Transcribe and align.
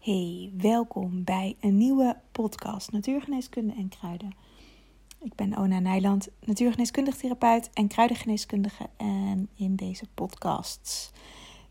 Hey, 0.00 0.52
welkom 0.56 1.24
bij 1.24 1.56
een 1.60 1.76
nieuwe 1.76 2.16
podcast 2.32 2.92
Natuurgeneeskunde 2.92 3.74
en 3.74 3.88
Kruiden. 3.88 4.34
Ik 5.22 5.34
ben 5.34 5.56
Ona 5.56 5.78
Nijland, 5.78 6.28
natuurgeneeskundig 6.44 7.16
therapeut 7.16 7.70
en 7.72 7.88
kruidengeneeskundige. 7.88 8.86
En 8.96 9.48
in 9.54 9.76
deze 9.76 10.04
podcasts 10.14 11.12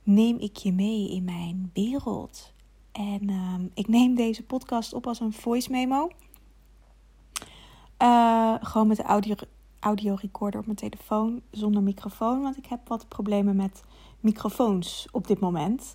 neem 0.04 0.38
ik 0.38 0.58
je 0.58 0.74
mee 0.74 1.12
in 1.12 1.24
mijn 1.24 1.72
wereld. 1.74 2.54
En 2.92 3.30
ehm, 3.30 3.66
ik 3.74 3.88
neem 3.88 4.16
deze 4.16 4.44
podcast 4.44 4.94
op 4.94 5.08
als 5.08 5.20
een 5.20 5.34
voice 5.34 5.72
memo. 5.72 6.10
Uh, 8.02 8.56
gewoon 8.62 8.88
met 8.88 8.98
de 8.98 9.04
audio, 9.04 9.36
audio 9.80 10.18
recorder 10.22 10.60
op 10.60 10.66
mijn 10.66 10.78
telefoon 10.78 11.42
zonder 11.52 11.84
microfoon. 11.84 12.42
Want 12.42 12.58
ik 12.58 12.66
heb 12.66 12.88
wat 12.88 13.08
problemen 13.08 13.56
met 13.56 13.84
microfoons 14.20 15.08
op 15.12 15.28
dit 15.28 15.40
moment 15.40 15.94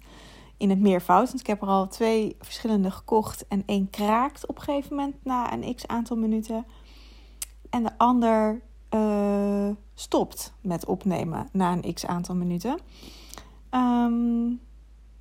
in 0.65 0.71
het 0.71 0.81
meervoud. 0.81 1.27
Want 1.27 1.41
ik 1.41 1.46
heb 1.46 1.62
er 1.62 1.69
al 1.69 1.89
twee 1.89 2.37
verschillende 2.41 2.91
gekocht. 2.91 3.46
En 3.49 3.63
één 3.67 3.91
kraakt 3.91 4.46
op 4.46 4.57
een 4.57 4.63
gegeven 4.63 4.96
moment 4.96 5.14
na 5.25 5.53
een 5.53 5.75
x 5.75 5.86
aantal 5.86 6.17
minuten. 6.17 6.67
En 7.71 7.82
de 7.82 7.99
ander 7.99 8.63
uh, 8.91 9.71
stopt 9.95 10.53
met 10.61 10.86
opnemen 10.86 11.49
na 11.53 11.72
een 11.72 11.95
x 11.95 12.07
aantal 12.07 12.35
minuten. 12.35 12.79
Um, 13.71 14.61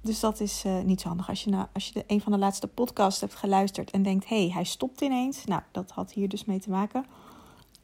dus 0.02 0.20
dat 0.20 0.40
is 0.40 0.64
uh, 0.66 0.82
niet 0.82 1.02
zo 1.02 1.08
handig. 1.08 1.30
Als 1.30 1.44
je, 1.44 1.50
nou, 1.50 1.66
als 1.74 1.88
je 1.88 1.94
de, 1.94 2.04
een 2.08 2.22
van 2.22 2.32
de 2.32 2.38
laatste 2.38 2.68
podcasts 2.68 3.22
hebt 3.22 3.36
geluisterd 3.36 3.92
en 3.92 4.04
denkt: 4.04 4.28
hé, 4.28 4.44
hey, 4.44 4.54
hij 4.54 4.64
stopt 4.64 5.02
ineens. 5.02 5.46
Nou, 5.46 5.62
dat 5.72 5.92
had 5.92 6.12
hier 6.12 6.30
dus 6.30 6.46
mee 6.46 6.60
te 6.60 6.70
maken. 6.70 7.06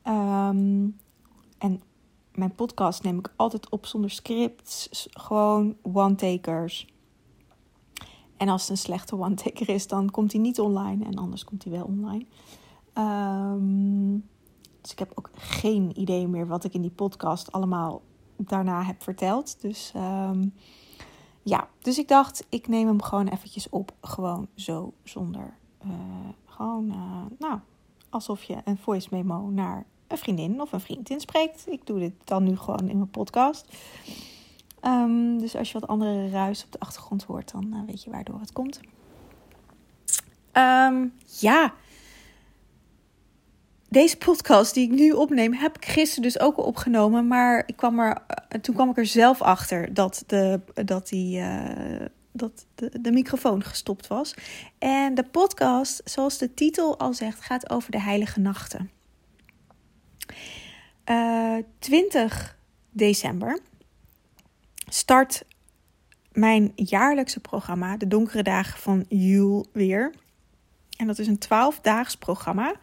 Um, 0.08 0.98
en 1.58 1.82
mijn 2.34 2.56
podcast 2.56 3.04
neem 3.04 3.18
ik 3.20 3.34
altijd 3.36 3.70
op 3.70 3.86
zonder 3.86 4.10
scripts. 4.10 5.08
Gewoon 5.12 5.76
one-takers. 5.82 6.88
En 8.40 8.50
als 8.50 8.62
het 8.62 8.70
een 8.70 8.78
slechte 8.78 9.18
one-taker 9.18 9.70
is, 9.70 9.88
dan 9.88 10.10
komt 10.10 10.32
hij 10.32 10.42
niet 10.42 10.60
online. 10.60 11.06
En 11.06 11.16
anders 11.16 11.44
komt 11.44 11.64
hij 11.64 11.74
wel 11.74 11.86
online. 11.86 12.26
Um, 12.98 14.28
dus 14.82 14.92
ik 14.92 15.00
heb 15.00 15.12
ook 15.16 15.30
geen 15.34 16.00
idee 16.00 16.28
meer 16.28 16.48
wat 16.48 16.64
ik 16.64 16.74
in 16.74 16.82
die 16.82 16.92
podcast 16.92 17.52
allemaal 17.52 18.02
daarna 18.38 18.84
heb 18.84 19.04
verteld. 19.04 19.62
Dus 19.62 19.94
um, 19.96 20.54
ja, 21.42 21.68
dus 21.82 21.98
ik 21.98 22.08
dacht, 22.08 22.46
ik 22.50 22.68
neem 22.68 22.88
hem 22.88 23.02
gewoon 23.02 23.28
eventjes 23.28 23.70
op. 23.70 23.92
Gewoon 24.02 24.48
zo, 24.56 24.94
zonder. 25.04 25.58
Uh, 25.86 25.92
gewoon, 26.46 26.86
uh, 26.88 27.26
nou, 27.40 27.60
alsof 28.10 28.44
je 28.44 28.58
een 28.66 28.78
voice 28.78 29.08
memo 29.12 29.50
naar 29.50 29.86
een 30.08 30.18
vriendin 30.18 30.62
of 30.62 30.72
een 30.72 30.80
vriend 30.80 31.10
inspreekt. 31.10 31.66
Ik 31.68 31.86
doe 31.86 32.00
dit 32.00 32.14
dan 32.24 32.44
nu 32.44 32.58
gewoon 32.58 32.90
in 32.90 32.98
mijn 32.98 33.10
podcast. 33.10 33.68
Um, 34.84 35.40
dus 35.40 35.56
als 35.56 35.72
je 35.72 35.80
wat 35.80 35.90
andere 35.90 36.30
ruis 36.30 36.64
op 36.64 36.72
de 36.72 36.80
achtergrond 36.80 37.24
hoort, 37.24 37.52
dan 37.52 37.74
uh, 37.74 37.80
weet 37.86 38.04
je 38.04 38.10
waardoor 38.10 38.40
het 38.40 38.52
komt. 38.52 38.80
Um, 40.54 41.14
ja. 41.40 41.74
Deze 43.90 44.18
podcast 44.18 44.74
die 44.74 44.92
ik 44.92 45.00
nu 45.00 45.12
opneem, 45.12 45.54
heb 45.54 45.76
ik 45.78 45.86
gisteren 45.86 46.24
dus 46.24 46.40
ook 46.40 46.58
al 46.58 46.64
opgenomen. 46.64 47.28
Maar 47.28 47.64
ik 47.66 47.76
kwam 47.76 48.00
er, 48.00 48.22
toen 48.62 48.76
kwam 48.76 48.90
ik 48.90 48.98
er 48.98 49.06
zelf 49.06 49.42
achter 49.42 49.94
dat, 49.94 50.24
de, 50.28 50.60
dat, 50.74 51.08
die, 51.08 51.40
uh, 51.40 52.06
dat 52.32 52.66
de, 52.76 53.02
de 53.02 53.12
microfoon 53.12 53.64
gestopt 53.64 54.08
was. 54.08 54.34
En 54.78 55.14
de 55.14 55.24
podcast, 55.24 56.02
zoals 56.06 56.38
de 56.38 56.54
titel 56.54 57.00
al 57.00 57.14
zegt, 57.14 57.42
gaat 57.42 57.70
over 57.70 57.92
de 57.92 58.02
heilige 58.02 58.40
nachten. 58.40 58.92
Uh, 61.06 61.58
20 61.80 62.58
december 62.92 63.60
start 64.90 65.46
mijn 66.32 66.72
jaarlijkse 66.76 67.40
programma, 67.40 67.98
de 67.98 68.08
Donkere 68.08 68.44
Dagen 68.44 68.80
van 68.80 69.06
Jul, 69.08 69.66
weer. 69.74 70.14
En 70.98 71.08
dat 71.08 71.20
is 71.20 71.28
een 71.28 71.40
12-daags 71.46 72.18
programma. 72.20 72.76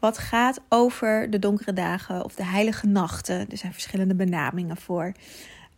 Wat 0.00 0.18
gaat 0.18 0.60
over 0.68 1.30
de 1.30 1.38
donkere 1.38 1.72
dagen 1.72 2.24
of 2.24 2.34
de 2.34 2.44
heilige 2.44 2.86
nachten. 2.86 3.50
Er 3.50 3.56
zijn 3.56 3.72
verschillende 3.72 4.14
benamingen 4.14 4.76
voor. 4.76 5.12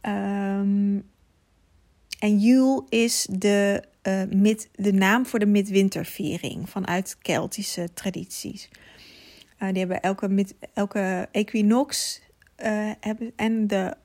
Um, 0.02 1.10
en 2.18 2.38
Jul 2.38 2.86
is 2.88 3.26
de, 3.30 3.82
uh, 4.02 4.22
mid, 4.30 4.68
de 4.74 4.92
naam 4.92 5.26
voor 5.26 5.38
de 5.38 5.46
midwinterviering 5.46 6.70
vanuit 6.70 7.16
Keltische 7.22 7.88
tradities. 7.94 8.68
Uh, 9.58 9.68
die 9.68 9.78
hebben 9.78 10.00
elke, 10.00 10.46
elke 10.74 11.28
equinox 11.32 12.20
uh, 12.64 12.90
hebben, 13.00 13.32
en 13.36 13.66
de 13.66 13.96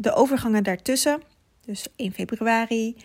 de 0.00 0.14
overgangen 0.14 0.64
daartussen, 0.64 1.22
dus 1.60 1.86
1 1.96 2.12
februari, 2.12 2.96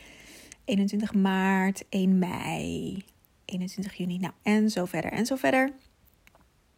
21 0.65 1.13
maart, 1.13 1.83
1 1.89 2.19
mei, 2.19 3.03
21 3.45 3.93
juni, 3.93 4.17
nou 4.17 4.33
en 4.43 4.69
zo 4.69 4.85
verder 4.85 5.11
en 5.11 5.25
zo 5.25 5.35
verder. 5.35 5.71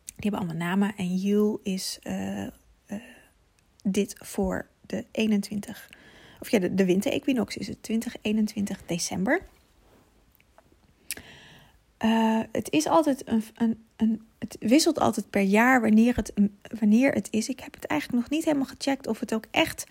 Die 0.06 0.30
hebben 0.30 0.40
allemaal 0.40 0.68
namen 0.68 0.96
en 0.96 1.16
Jul 1.16 1.60
is 1.64 2.00
uh, 2.04 2.42
uh, 2.42 2.50
dit 3.84 4.16
voor 4.18 4.68
de 4.82 5.06
21, 5.12 5.90
of 6.40 6.50
ja, 6.50 6.60
de, 6.60 6.74
de 6.74 6.86
winter-equinox 6.86 7.58
is 7.58 7.68
het 7.68 7.84
20, 7.84 8.16
21 8.22 8.86
december. 8.86 9.42
Uh, 12.04 12.40
het 12.52 12.72
is 12.72 12.88
altijd 12.88 13.28
een, 13.28 13.44
een, 13.56 13.86
een, 13.96 14.22
het 14.40 14.58
wisselt 14.60 15.00
altijd 15.00 15.30
per 15.30 15.42
jaar 15.42 15.82
wanneer 15.82 16.16
het, 16.16 16.34
wanneer 16.80 17.14
het 17.14 17.28
is. 17.32 17.50
Ik 17.50 17.60
heb 17.60 17.74
het 17.74 17.86
eigenlijk 17.86 18.22
nog 18.22 18.30
niet 18.30 18.46
helemaal 18.46 18.66
gecheckt 18.66 19.08
of 19.08 19.20
het 19.20 19.34
ook 19.34 19.46
echt 19.52 19.86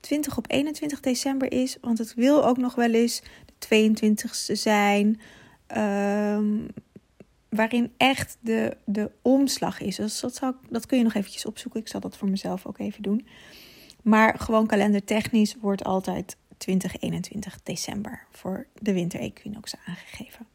20 0.00 0.36
op 0.36 0.50
21 0.50 1.00
december 1.00 1.52
is. 1.52 1.76
Want 1.80 1.98
het 1.98 2.14
wil 2.14 2.46
ook 2.46 2.56
nog 2.56 2.74
wel 2.74 2.90
eens 2.90 3.22
de 3.58 3.92
22ste 3.96 4.52
zijn. 4.52 5.20
Um, 5.76 6.66
waarin 7.48 7.92
echt 7.96 8.36
de, 8.40 8.76
de 8.84 9.10
omslag 9.22 9.80
is. 9.80 9.96
Dus 9.96 10.20
dat, 10.20 10.34
zou, 10.34 10.54
dat 10.68 10.86
kun 10.86 10.98
je 10.98 11.04
nog 11.04 11.14
eventjes 11.14 11.46
opzoeken. 11.46 11.80
Ik 11.80 11.88
zal 11.88 12.00
dat 12.00 12.16
voor 12.16 12.28
mezelf 12.28 12.66
ook 12.66 12.78
even 12.78 13.02
doen. 13.02 13.26
Maar 14.02 14.38
gewoon 14.38 14.66
kalendertechnisch 14.66 15.56
wordt 15.60 15.84
altijd 15.84 16.36
2021 16.56 17.62
december 17.62 18.26
voor 18.30 18.66
de 18.74 18.92
winter-equinox 18.92 19.74
aangegeven. 19.86 20.46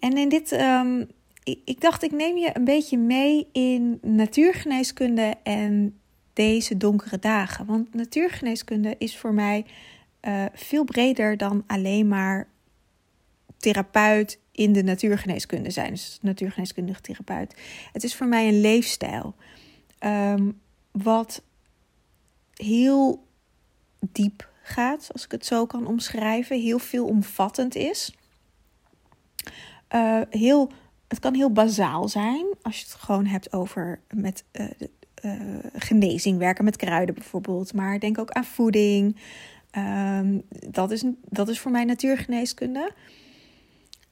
En 0.00 0.16
in 0.16 0.28
dit, 0.28 0.52
um, 0.52 1.08
ik, 1.44 1.80
dacht, 1.80 2.02
ik 2.02 2.12
neem 2.12 2.36
je 2.36 2.50
een 2.52 2.64
beetje 2.64 2.98
mee 2.98 3.48
in 3.52 3.98
natuurgeneeskunde 4.02 5.34
en 5.42 6.00
deze 6.32 6.76
donkere 6.76 7.18
dagen. 7.18 7.66
Want 7.66 7.94
natuurgeneeskunde 7.94 8.94
is 8.98 9.18
voor 9.18 9.34
mij 9.34 9.64
uh, 10.22 10.44
veel 10.54 10.84
breder 10.84 11.36
dan 11.36 11.64
alleen 11.66 12.08
maar 12.08 12.48
therapeut 13.56 14.38
in 14.52 14.72
de 14.72 14.82
natuurgeneeskunde 14.82 15.70
zijn. 15.70 15.90
Dus 15.90 16.18
natuurgeneeskundige 16.22 17.00
therapeut. 17.00 17.54
Het 17.92 18.04
is 18.04 18.14
voor 18.14 18.26
mij 18.26 18.48
een 18.48 18.60
leefstijl. 18.60 19.34
Um, 20.04 20.60
wat 20.90 21.42
heel 22.54 23.26
diep 24.12 24.48
gaat, 24.62 25.08
als 25.12 25.24
ik 25.24 25.30
het 25.30 25.46
zo 25.46 25.66
kan 25.66 25.86
omschrijven. 25.86 26.60
Heel 26.60 26.78
veelomvattend 26.78 27.74
is. 27.74 28.14
Uh, 29.94 30.20
heel, 30.30 30.70
het 31.08 31.18
kan 31.18 31.34
heel 31.34 31.52
bazaal 31.52 32.08
zijn 32.08 32.46
als 32.62 32.78
je 32.78 32.84
het 32.84 32.94
gewoon 32.94 33.26
hebt 33.26 33.52
over 33.52 34.00
met 34.14 34.44
uh, 34.52 34.66
uh, 35.24 35.58
genezing 35.74 36.38
werken 36.38 36.64
met 36.64 36.76
kruiden 36.76 37.14
bijvoorbeeld. 37.14 37.74
Maar 37.74 37.98
denk 37.98 38.18
ook 38.18 38.30
aan 38.30 38.44
voeding. 38.44 39.16
Um, 39.78 40.42
dat, 40.70 40.90
is, 40.90 41.04
dat 41.28 41.48
is 41.48 41.60
voor 41.60 41.70
mij 41.70 41.84
natuurgeneeskunde. 41.84 42.92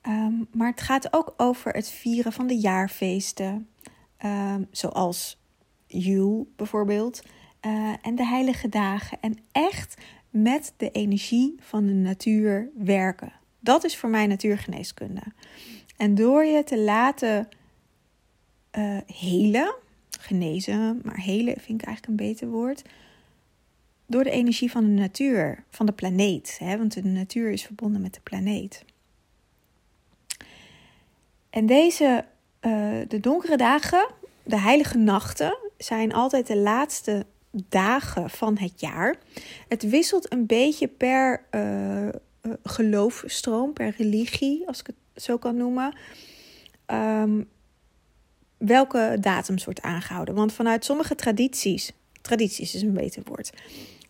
Um, 0.08 0.48
maar 0.52 0.70
het 0.70 0.80
gaat 0.80 1.12
ook 1.12 1.34
over 1.36 1.72
het 1.72 1.90
vieren 1.90 2.32
van 2.32 2.46
de 2.46 2.58
jaarfeesten. 2.58 3.68
Um, 4.24 4.66
zoals 4.70 5.38
Jul 5.86 6.52
bijvoorbeeld. 6.56 7.22
En 8.02 8.14
de 8.14 8.26
heilige 8.26 8.68
dagen. 8.68 9.18
En 9.20 9.38
echt 9.52 9.94
met 10.30 10.74
de 10.76 10.90
energie 10.90 11.54
van 11.60 11.86
de 11.86 11.92
natuur 11.92 12.70
werken. 12.76 13.32
Dat 13.60 13.84
is 13.84 13.96
voor 13.96 14.08
mij 14.08 14.26
natuurgeneeskunde. 14.26 15.22
En 15.96 16.14
door 16.14 16.44
je 16.44 16.64
te 16.64 16.78
laten 16.78 17.48
uh, 18.78 18.96
helen, 19.06 19.74
genezen, 20.20 21.00
maar 21.04 21.20
helen 21.20 21.60
vind 21.60 21.80
ik 21.80 21.86
eigenlijk 21.86 22.06
een 22.06 22.26
beter 22.28 22.48
woord. 22.48 22.82
Door 24.06 24.24
de 24.24 24.30
energie 24.30 24.70
van 24.70 24.84
de 24.84 25.00
natuur, 25.00 25.64
van 25.70 25.86
de 25.86 25.92
planeet. 25.92 26.56
Hè? 26.58 26.78
Want 26.78 26.92
de 26.92 27.04
natuur 27.04 27.50
is 27.50 27.64
verbonden 27.64 28.00
met 28.00 28.14
de 28.14 28.20
planeet. 28.20 28.84
En 31.50 31.66
deze, 31.66 32.24
uh, 32.60 33.00
de 33.08 33.20
donkere 33.20 33.56
dagen, 33.56 34.08
de 34.42 34.58
heilige 34.58 34.98
nachten, 34.98 35.58
zijn 35.78 36.12
altijd 36.12 36.46
de 36.46 36.56
laatste 36.56 37.26
dagen 37.50 38.30
van 38.30 38.58
het 38.58 38.80
jaar. 38.80 39.16
Het 39.68 39.82
wisselt 39.82 40.32
een 40.32 40.46
beetje 40.46 40.88
per 40.88 41.42
uh, 41.50 42.08
geloofstroom, 42.62 43.72
per 43.72 43.94
religie, 43.96 44.66
als 44.66 44.80
ik 44.80 44.86
het 44.86 45.22
zo 45.22 45.38
kan 45.38 45.56
noemen. 45.56 45.96
Um, 46.86 47.48
welke 48.58 49.16
datums 49.20 49.64
wordt 49.64 49.82
aangehouden. 49.82 50.34
Want 50.34 50.52
vanuit 50.52 50.84
sommige 50.84 51.14
tradities, 51.14 51.92
tradities 52.20 52.74
is 52.74 52.82
een 52.82 52.92
beter 52.92 53.22
woord. 53.24 53.50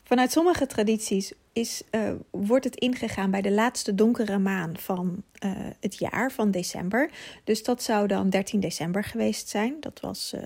Vanuit 0.05 0.33
sommige 0.33 0.67
tradities 0.67 1.33
is, 1.53 1.83
uh, 1.91 2.11
wordt 2.31 2.65
het 2.65 2.77
ingegaan 2.77 3.31
bij 3.31 3.43
de 3.43 3.51
laatste 3.51 3.95
donkere 3.95 4.39
maan 4.39 4.79
van 4.79 5.23
uh, 5.45 5.53
het 5.81 5.99
jaar, 5.99 6.33
van 6.33 6.51
december. 6.51 7.11
Dus 7.45 7.63
dat 7.63 7.83
zou 7.83 8.07
dan 8.07 8.31
13 8.31 8.61
december 8.61 9.05
geweest 9.05 9.49
zijn. 9.49 9.77
Dat 9.81 10.01
was 10.01 10.33
uh, 10.35 10.43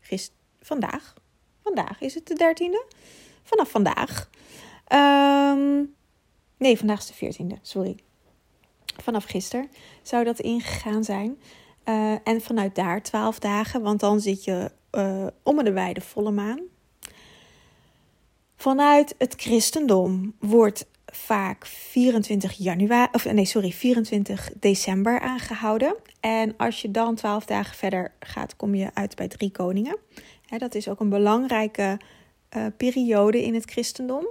gist 0.00 0.32
vandaag. 0.60 1.14
Vandaag 1.62 2.00
is 2.00 2.14
het 2.14 2.26
de 2.26 2.54
13e. 2.54 2.96
Vanaf 3.42 3.70
vandaag. 3.70 4.30
Um, 4.92 5.94
nee, 6.62 6.78
vandaag 6.78 6.98
is 6.98 7.06
de 7.06 7.32
14e, 7.32 7.60
sorry. 7.62 7.96
Vanaf 9.02 9.24
gisteren 9.24 9.68
zou 10.02 10.24
dat 10.24 10.40
ingegaan 10.40 11.04
zijn. 11.04 11.38
en 12.24 12.40
vanuit 12.40 12.74
daar 12.74 13.02
12 13.02 13.38
dagen, 13.38 13.82
want 13.82 14.00
dan 14.00 14.20
zit 14.20 14.44
je 14.44 14.70
om 15.42 15.64
de 15.64 15.72
bij 15.72 15.92
de 15.92 16.00
volle 16.00 16.30
maan. 16.30 16.60
Vanuit 18.56 19.14
het 19.18 19.34
christendom 19.36 20.34
wordt 20.38 20.86
vaak 21.06 21.66
24 21.66 22.52
januari, 22.52 23.08
of 23.12 23.32
nee, 23.32 23.44
sorry, 23.44 23.72
24 23.72 24.50
december 24.60 25.20
aangehouden. 25.20 25.96
En 26.20 26.54
als 26.56 26.82
je 26.82 26.90
dan 26.90 27.14
12 27.14 27.44
dagen 27.44 27.76
verder 27.76 28.12
gaat, 28.20 28.56
kom 28.56 28.74
je 28.74 28.90
uit 28.94 29.16
bij 29.16 29.28
drie 29.28 29.50
koningen. 29.50 29.96
dat 30.58 30.74
is 30.74 30.88
ook 30.88 31.00
een 31.00 31.08
belangrijke 31.08 31.98
uh, 32.56 32.66
periode 32.76 33.42
in 33.42 33.54
het 33.54 33.64
christendom. 33.64 34.26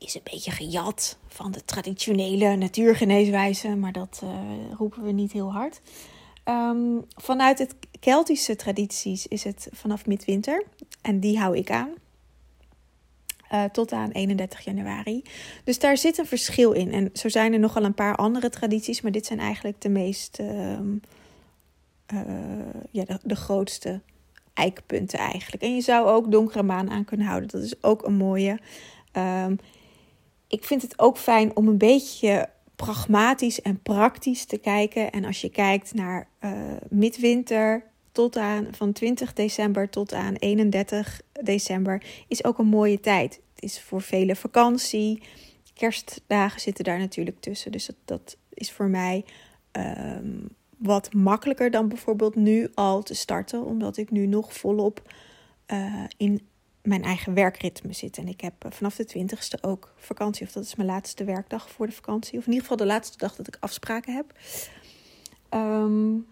Is 0.00 0.14
een 0.14 0.20
beetje 0.24 0.50
gejat 0.50 1.18
van 1.28 1.50
de 1.50 1.64
traditionele 1.64 2.56
natuurgeneeswijze, 2.56 3.68
maar 3.68 3.92
dat 3.92 4.20
uh, 4.24 4.30
roepen 4.78 5.02
we 5.02 5.10
niet 5.10 5.32
heel 5.32 5.52
hard. 5.52 5.80
Um, 6.44 7.04
vanuit 7.16 7.58
het 7.58 7.74
Keltische 8.00 8.56
tradities 8.56 9.26
is 9.26 9.44
het 9.44 9.68
vanaf 9.72 10.06
midwinter 10.06 10.64
en 11.02 11.20
die 11.20 11.38
hou 11.38 11.56
ik 11.56 11.70
aan. 11.70 11.90
Uh, 13.52 13.64
tot 13.64 13.92
aan 13.92 14.10
31 14.10 14.60
januari. 14.60 15.22
Dus 15.64 15.78
daar 15.78 15.96
zit 15.96 16.18
een 16.18 16.26
verschil 16.26 16.72
in. 16.72 16.92
En 16.92 17.10
zo 17.12 17.28
zijn 17.28 17.52
er 17.52 17.58
nogal 17.58 17.84
een 17.84 17.94
paar 17.94 18.16
andere 18.16 18.50
tradities, 18.50 19.00
maar 19.00 19.12
dit 19.12 19.26
zijn 19.26 19.38
eigenlijk 19.38 19.80
de 19.80 19.88
meest, 19.88 20.38
uh, 20.40 20.70
uh, 20.70 22.20
ja, 22.90 23.04
de, 23.04 23.18
de, 23.22 23.36
grootste 23.36 24.00
eikpunten 24.54 25.18
eigenlijk. 25.18 25.62
En 25.62 25.74
je 25.74 25.80
zou 25.80 26.08
ook 26.08 26.30
donkere 26.30 26.62
maan 26.62 26.90
aan 26.90 27.04
kunnen 27.04 27.26
houden. 27.26 27.48
Dat 27.48 27.62
is 27.62 27.82
ook 27.82 28.06
een 28.06 28.16
mooie. 28.16 28.58
Um, 29.12 29.58
ik 30.50 30.64
vind 30.64 30.82
het 30.82 30.98
ook 30.98 31.18
fijn 31.18 31.56
om 31.56 31.68
een 31.68 31.78
beetje 31.78 32.48
pragmatisch 32.76 33.62
en 33.62 33.82
praktisch 33.82 34.44
te 34.44 34.58
kijken. 34.58 35.10
En 35.10 35.24
als 35.24 35.40
je 35.40 35.48
kijkt 35.48 35.94
naar 35.94 36.28
uh, 36.40 36.52
midwinter, 36.88 37.90
tot 38.12 38.36
aan 38.36 38.68
van 38.70 38.92
20 38.92 39.32
december 39.32 39.90
tot 39.90 40.12
aan 40.12 40.34
31 40.34 41.20
december 41.42 42.02
is 42.28 42.44
ook 42.44 42.58
een 42.58 42.66
mooie 42.66 43.00
tijd. 43.00 43.40
Het 43.54 43.64
is 43.64 43.80
voor 43.80 44.02
vele 44.02 44.36
vakantie. 44.36 45.22
Kerstdagen 45.74 46.60
zitten 46.60 46.84
daar 46.84 46.98
natuurlijk 46.98 47.40
tussen. 47.40 47.72
Dus 47.72 47.90
dat, 48.04 48.36
is 48.54 48.72
voor 48.72 48.88
mij 48.88 49.24
um, 49.72 50.48
wat 50.76 51.12
makkelijker 51.12 51.70
dan 51.70 51.88
bijvoorbeeld 51.88 52.34
nu 52.34 52.68
al 52.74 53.02
te 53.02 53.14
starten. 53.14 53.64
Omdat 53.64 53.96
ik 53.96 54.10
nu 54.10 54.26
nog 54.26 54.52
volop 54.52 55.12
uh, 55.72 56.04
in 56.16 56.48
mijn 56.82 57.04
eigen 57.04 57.34
werkritme 57.34 57.92
zit. 57.92 58.18
En 58.18 58.28
ik 58.28 58.40
heb 58.40 58.54
vanaf 58.68 58.96
de 58.96 59.18
20ste 59.18 59.60
ook 59.60 59.92
vakantie. 59.96 60.46
Of 60.46 60.52
dat 60.52 60.64
is 60.64 60.74
mijn 60.74 60.88
laatste 60.88 61.24
werkdag 61.24 61.70
voor 61.70 61.86
de 61.86 61.92
vakantie. 61.92 62.38
Of 62.38 62.46
in 62.46 62.52
ieder 62.52 62.62
geval 62.62 62.86
de 62.86 62.92
laatste 62.92 63.18
dag 63.18 63.36
dat 63.36 63.46
ik 63.46 63.56
afspraken 63.60 64.14
heb. 64.14 64.32
Um, 65.54 66.26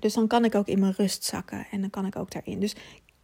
dus 0.00 0.14
dan 0.14 0.26
kan 0.26 0.44
ik 0.44 0.54
ook 0.54 0.66
in 0.66 0.80
mijn 0.80 0.94
rust 0.96 1.24
zakken 1.24 1.66
en 1.70 1.80
dan 1.80 1.90
kan 1.90 2.06
ik 2.06 2.16
ook 2.16 2.30
daarin. 2.30 2.60
Dus, 2.60 2.74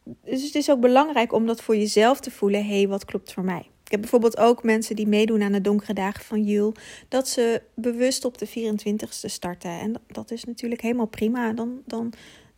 dus 0.05 0.43
het 0.43 0.55
is 0.55 0.71
ook 0.71 0.81
belangrijk 0.81 1.33
om 1.33 1.47
dat 1.47 1.63
voor 1.63 1.77
jezelf 1.77 2.21
te 2.21 2.31
voelen. 2.31 2.67
Hé, 2.67 2.77
hey, 2.77 2.89
wat 2.89 3.05
klopt 3.05 3.33
voor 3.33 3.45
mij? 3.45 3.69
Ik 3.85 3.91
heb 3.91 4.01
bijvoorbeeld 4.01 4.37
ook 4.37 4.63
mensen 4.63 4.97
die 4.97 5.07
meedoen 5.07 5.43
aan 5.43 5.53
de 5.53 5.61
donkere 5.61 5.93
dagen 5.93 6.25
van 6.25 6.43
Jul. 6.43 6.75
Dat 7.09 7.29
ze 7.29 7.63
bewust 7.75 8.25
op 8.25 8.39
de 8.39 8.49
24ste 8.49 9.31
starten. 9.31 9.71
En 9.71 9.95
dat 10.07 10.31
is 10.31 10.45
natuurlijk 10.45 10.81
helemaal 10.81 11.07
prima. 11.07 11.53
Dan, 11.53 11.83
dan 11.87 12.13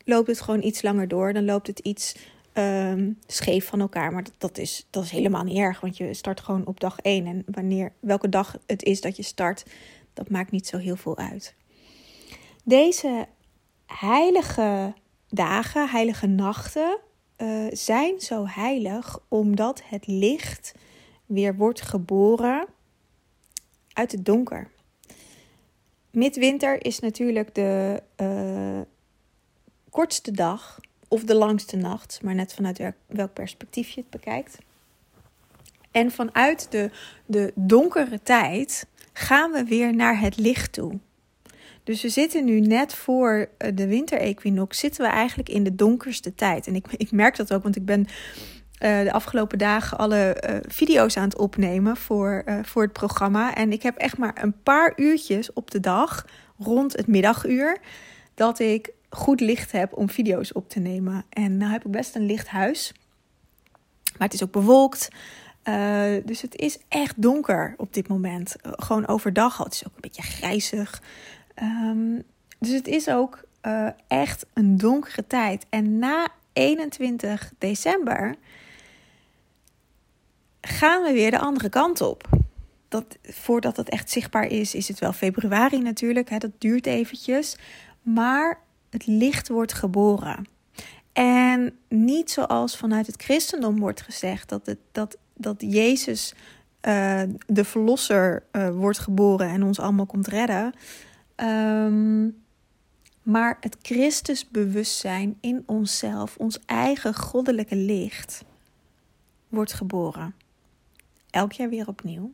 loopt 0.04 0.26
het 0.26 0.40
gewoon 0.40 0.62
iets 0.62 0.82
langer 0.82 1.08
door. 1.08 1.32
Dan 1.32 1.44
loopt 1.44 1.66
het 1.66 1.78
iets 1.78 2.14
um, 2.58 3.18
scheef 3.26 3.66
van 3.66 3.80
elkaar. 3.80 4.12
Maar 4.12 4.24
dat, 4.24 4.34
dat, 4.38 4.58
is, 4.58 4.86
dat 4.90 5.04
is 5.04 5.10
helemaal 5.10 5.44
niet 5.44 5.56
erg. 5.56 5.80
Want 5.80 5.96
je 5.96 6.14
start 6.14 6.40
gewoon 6.40 6.66
op 6.66 6.80
dag 6.80 6.98
1. 6.98 7.26
En 7.26 7.44
wanneer, 7.46 7.92
welke 8.00 8.28
dag 8.28 8.56
het 8.66 8.82
is 8.82 9.00
dat 9.00 9.16
je 9.16 9.22
start, 9.22 9.64
dat 10.12 10.30
maakt 10.30 10.50
niet 10.50 10.66
zo 10.66 10.78
heel 10.78 10.96
veel 10.96 11.16
uit. 11.16 11.54
Deze 12.64 13.26
heilige 13.86 14.94
dagen, 15.28 15.88
heilige 15.88 16.26
nachten 16.26 16.98
uh, 17.38 17.66
zijn 17.70 18.20
zo 18.20 18.46
heilig 18.46 19.18
omdat 19.28 19.82
het 19.84 20.06
licht 20.06 20.74
weer 21.26 21.56
wordt 21.56 21.80
geboren 21.80 22.66
uit 23.92 24.12
het 24.12 24.24
donker. 24.24 24.70
Midwinter 26.10 26.84
is 26.84 26.98
natuurlijk 26.98 27.54
de 27.54 28.02
uh, 28.20 28.80
kortste 29.90 30.30
dag 30.30 30.80
of 31.08 31.24
de 31.24 31.34
langste 31.34 31.76
nacht, 31.76 32.20
maar 32.22 32.34
net 32.34 32.54
vanuit 32.54 32.80
welk 33.06 33.32
perspectief 33.32 33.88
je 33.88 34.00
het 34.00 34.10
bekijkt. 34.10 34.58
En 35.90 36.10
vanuit 36.10 36.66
de, 36.70 36.90
de 37.26 37.52
donkere 37.54 38.20
tijd 38.22 38.86
gaan 39.12 39.50
we 39.52 39.64
weer 39.64 39.94
naar 39.94 40.20
het 40.20 40.36
licht 40.36 40.72
toe. 40.72 40.98
Dus 41.84 42.02
we 42.02 42.08
zitten 42.08 42.44
nu 42.44 42.60
net 42.60 42.94
voor 42.94 43.48
eh, 43.58 43.70
de 43.74 43.86
winterequinox, 43.86 44.78
zitten 44.78 45.04
we 45.04 45.10
eigenlijk 45.10 45.48
in 45.48 45.64
de 45.64 45.74
donkerste 45.74 46.34
tijd. 46.34 46.66
En 46.66 46.74
ik, 46.74 46.86
ik 46.96 47.10
merk 47.10 47.36
dat 47.36 47.52
ook, 47.52 47.62
want 47.62 47.76
ik 47.76 47.84
ben 47.84 48.00
uh, 48.00 48.06
de 49.02 49.12
afgelopen 49.12 49.58
dagen 49.58 49.98
alle 49.98 50.42
uh, 50.48 50.56
video's 50.68 51.16
aan 51.16 51.28
het 51.28 51.38
opnemen 51.38 51.96
voor, 51.96 52.44
voor 52.62 52.82
het 52.82 52.92
programma. 52.92 53.54
En 53.54 53.72
ik 53.72 53.82
heb 53.82 53.96
echt 53.96 54.18
maar 54.18 54.42
een 54.42 54.62
paar 54.62 54.92
uurtjes 54.96 55.52
op 55.52 55.70
de 55.70 55.80
dag, 55.80 56.26
rond 56.58 56.96
het 56.96 57.06
middaguur, 57.06 57.78
dat 58.34 58.58
ik 58.58 58.90
goed 59.08 59.40
licht 59.40 59.72
heb 59.72 59.96
om 59.96 60.10
video's 60.10 60.54
op 60.54 60.68
te 60.68 60.80
nemen. 60.80 61.24
En 61.28 61.56
nou 61.56 61.72
heb 61.72 61.84
ik 61.84 61.90
best 61.90 62.14
een 62.14 62.26
licht 62.26 62.48
huis, 62.48 62.92
maar 64.02 64.28
het 64.28 64.34
is 64.34 64.42
ook 64.42 64.52
bewolkt. 64.52 65.08
dus 66.24 66.42
het 66.42 66.56
is 66.56 66.78
echt 66.88 67.22
donker 67.22 67.74
op 67.76 67.94
dit 67.94 68.08
moment. 68.08 68.56
gewoon 68.62 69.06
overdag 69.06 69.58
al. 69.58 69.64
Het 69.64 69.74
is 69.74 69.86
ook 69.86 69.94
een 69.94 70.00
beetje 70.00 70.22
grijzig. 70.22 71.02
Um, 71.62 72.22
dus 72.58 72.72
het 72.72 72.86
is 72.86 73.08
ook 73.08 73.44
uh, 73.62 73.88
echt 74.08 74.46
een 74.52 74.76
donkere 74.76 75.26
tijd. 75.26 75.66
En 75.68 75.98
na 75.98 76.28
21 76.52 77.52
december 77.58 78.34
gaan 80.60 81.02
we 81.02 81.12
weer 81.12 81.30
de 81.30 81.38
andere 81.38 81.68
kant 81.68 82.00
op. 82.00 82.28
Dat, 82.88 83.18
voordat 83.22 83.76
het 83.76 83.88
echt 83.88 84.10
zichtbaar 84.10 84.46
is, 84.46 84.74
is 84.74 84.88
het 84.88 84.98
wel 84.98 85.12
februari 85.12 85.78
natuurlijk. 85.78 86.30
Hè, 86.30 86.38
dat 86.38 86.50
duurt 86.58 86.86
eventjes. 86.86 87.56
Maar 88.02 88.60
het 88.96 89.06
licht 89.06 89.48
wordt 89.48 89.72
geboren. 89.72 90.46
En 91.12 91.78
niet 91.88 92.30
zoals 92.30 92.76
vanuit 92.76 93.06
het 93.06 93.22
christendom 93.22 93.78
wordt 93.78 94.02
gezegd 94.02 94.48
dat, 94.48 94.66
het, 94.66 94.78
dat, 94.92 95.16
dat 95.34 95.56
Jezus 95.58 96.34
uh, 96.82 97.22
de 97.46 97.64
verlosser 97.64 98.42
uh, 98.52 98.70
wordt 98.70 98.98
geboren 98.98 99.48
en 99.48 99.62
ons 99.62 99.80
allemaal 99.80 100.06
komt 100.06 100.26
redden. 100.26 100.74
Um, 101.36 102.44
maar 103.22 103.56
het 103.60 103.76
Christusbewustzijn 103.82 105.38
in 105.40 105.62
onszelf, 105.66 106.36
ons 106.36 106.58
eigen 106.66 107.14
goddelijke 107.14 107.76
licht, 107.76 108.44
wordt 109.48 109.72
geboren. 109.72 110.34
Elk 111.30 111.52
jaar 111.52 111.68
weer 111.68 111.88
opnieuw. 111.88 112.32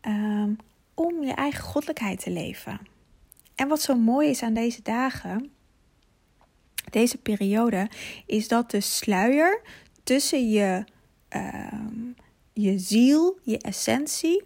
Um, 0.00 0.56
om 0.94 1.22
je 1.22 1.32
eigen 1.32 1.64
goddelijkheid 1.64 2.20
te 2.20 2.30
leven. 2.30 2.91
En 3.62 3.68
wat 3.68 3.82
zo 3.82 3.94
mooi 3.94 4.28
is 4.28 4.42
aan 4.42 4.54
deze 4.54 4.82
dagen, 4.82 5.50
deze 6.90 7.18
periode, 7.18 7.88
is 8.26 8.48
dat 8.48 8.70
de 8.70 8.80
sluier 8.80 9.60
tussen 10.02 10.50
je, 10.50 10.84
um, 11.36 12.14
je 12.52 12.78
ziel, 12.78 13.38
je 13.42 13.58
essentie 13.58 14.42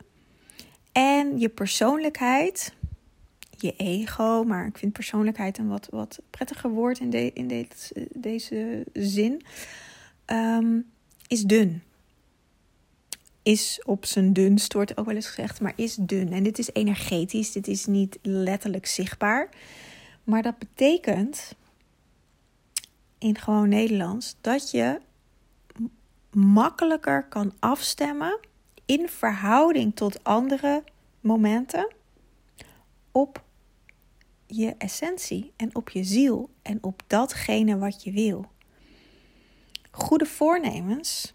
en 0.92 1.38
je 1.38 1.48
persoonlijkheid 1.48 2.74
je 3.50 3.74
ego, 3.76 4.44
maar 4.44 4.66
ik 4.66 4.78
vind 4.78 4.92
persoonlijkheid 4.92 5.58
een 5.58 5.68
wat, 5.68 5.88
wat 5.90 6.18
prettiger 6.30 6.70
woord 6.70 6.98
in, 6.98 7.34
in 7.34 7.68
deze 8.12 8.86
zin, 8.92 9.42
um, 10.26 10.90
is 11.26 11.42
dun. 11.42 11.82
Is 13.46 13.82
op 13.84 14.04
zijn 14.04 14.32
dunst, 14.32 14.72
wordt 14.72 14.96
ook 14.96 15.06
wel 15.06 15.14
eens 15.14 15.26
gezegd, 15.26 15.60
maar 15.60 15.72
is 15.76 15.94
dun. 15.94 16.32
En 16.32 16.42
dit 16.42 16.58
is 16.58 16.70
energetisch, 16.72 17.52
dit 17.52 17.68
is 17.68 17.86
niet 17.86 18.18
letterlijk 18.22 18.86
zichtbaar. 18.86 19.48
Maar 20.24 20.42
dat 20.42 20.58
betekent 20.58 21.54
in 23.18 23.38
gewoon 23.38 23.68
Nederlands 23.68 24.36
dat 24.40 24.70
je 24.70 25.00
makkelijker 26.30 27.24
kan 27.28 27.52
afstemmen 27.58 28.38
in 28.84 29.08
verhouding 29.08 29.96
tot 29.96 30.24
andere 30.24 30.84
momenten 31.20 31.94
op 33.12 33.44
je 34.46 34.74
essentie 34.78 35.52
en 35.56 35.74
op 35.74 35.90
je 35.90 36.04
ziel 36.04 36.50
en 36.62 36.78
op 36.82 37.02
datgene 37.06 37.78
wat 37.78 38.02
je 38.04 38.12
wil. 38.12 38.46
Goede 39.90 40.26
voornemens, 40.26 41.34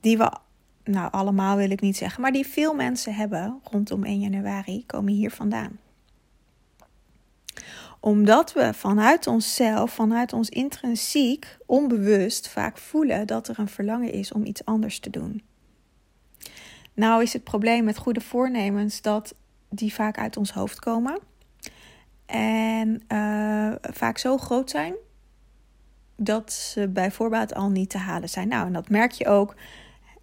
die 0.00 0.18
we 0.18 0.38
nou 0.84 1.12
allemaal 1.12 1.56
wil 1.56 1.70
ik 1.70 1.80
niet 1.80 1.96
zeggen, 1.96 2.22
maar 2.22 2.32
die 2.32 2.46
veel 2.46 2.74
mensen 2.74 3.14
hebben 3.14 3.60
rondom 3.64 4.04
1 4.04 4.20
januari, 4.20 4.86
komen 4.86 5.12
hier 5.12 5.30
vandaan 5.30 5.78
omdat 8.00 8.52
we 8.52 8.74
vanuit 8.74 9.26
onszelf, 9.26 9.92
vanuit 9.92 10.32
ons 10.32 10.48
intrinsiek, 10.48 11.58
onbewust 11.66 12.48
vaak 12.48 12.78
voelen 12.78 13.26
dat 13.26 13.48
er 13.48 13.58
een 13.58 13.68
verlangen 13.68 14.12
is 14.12 14.32
om 14.32 14.44
iets 14.44 14.64
anders 14.64 14.98
te 14.98 15.10
doen. 15.10 15.42
Nou 16.94 17.22
is 17.22 17.32
het 17.32 17.44
probleem 17.44 17.84
met 17.84 17.98
goede 17.98 18.20
voornemens 18.20 19.02
dat 19.02 19.34
die 19.68 19.94
vaak 19.94 20.18
uit 20.18 20.36
ons 20.36 20.52
hoofd 20.52 20.78
komen. 20.78 21.18
En 22.26 23.02
uh, 23.08 23.72
vaak 23.80 24.18
zo 24.18 24.38
groot 24.38 24.70
zijn 24.70 24.94
dat 26.16 26.52
ze 26.52 26.88
bijvoorbeeld 26.88 27.54
al 27.54 27.70
niet 27.70 27.90
te 27.90 27.98
halen 27.98 28.28
zijn. 28.28 28.48
Nou, 28.48 28.66
en 28.66 28.72
dat 28.72 28.88
merk 28.88 29.12
je 29.12 29.26
ook. 29.26 29.54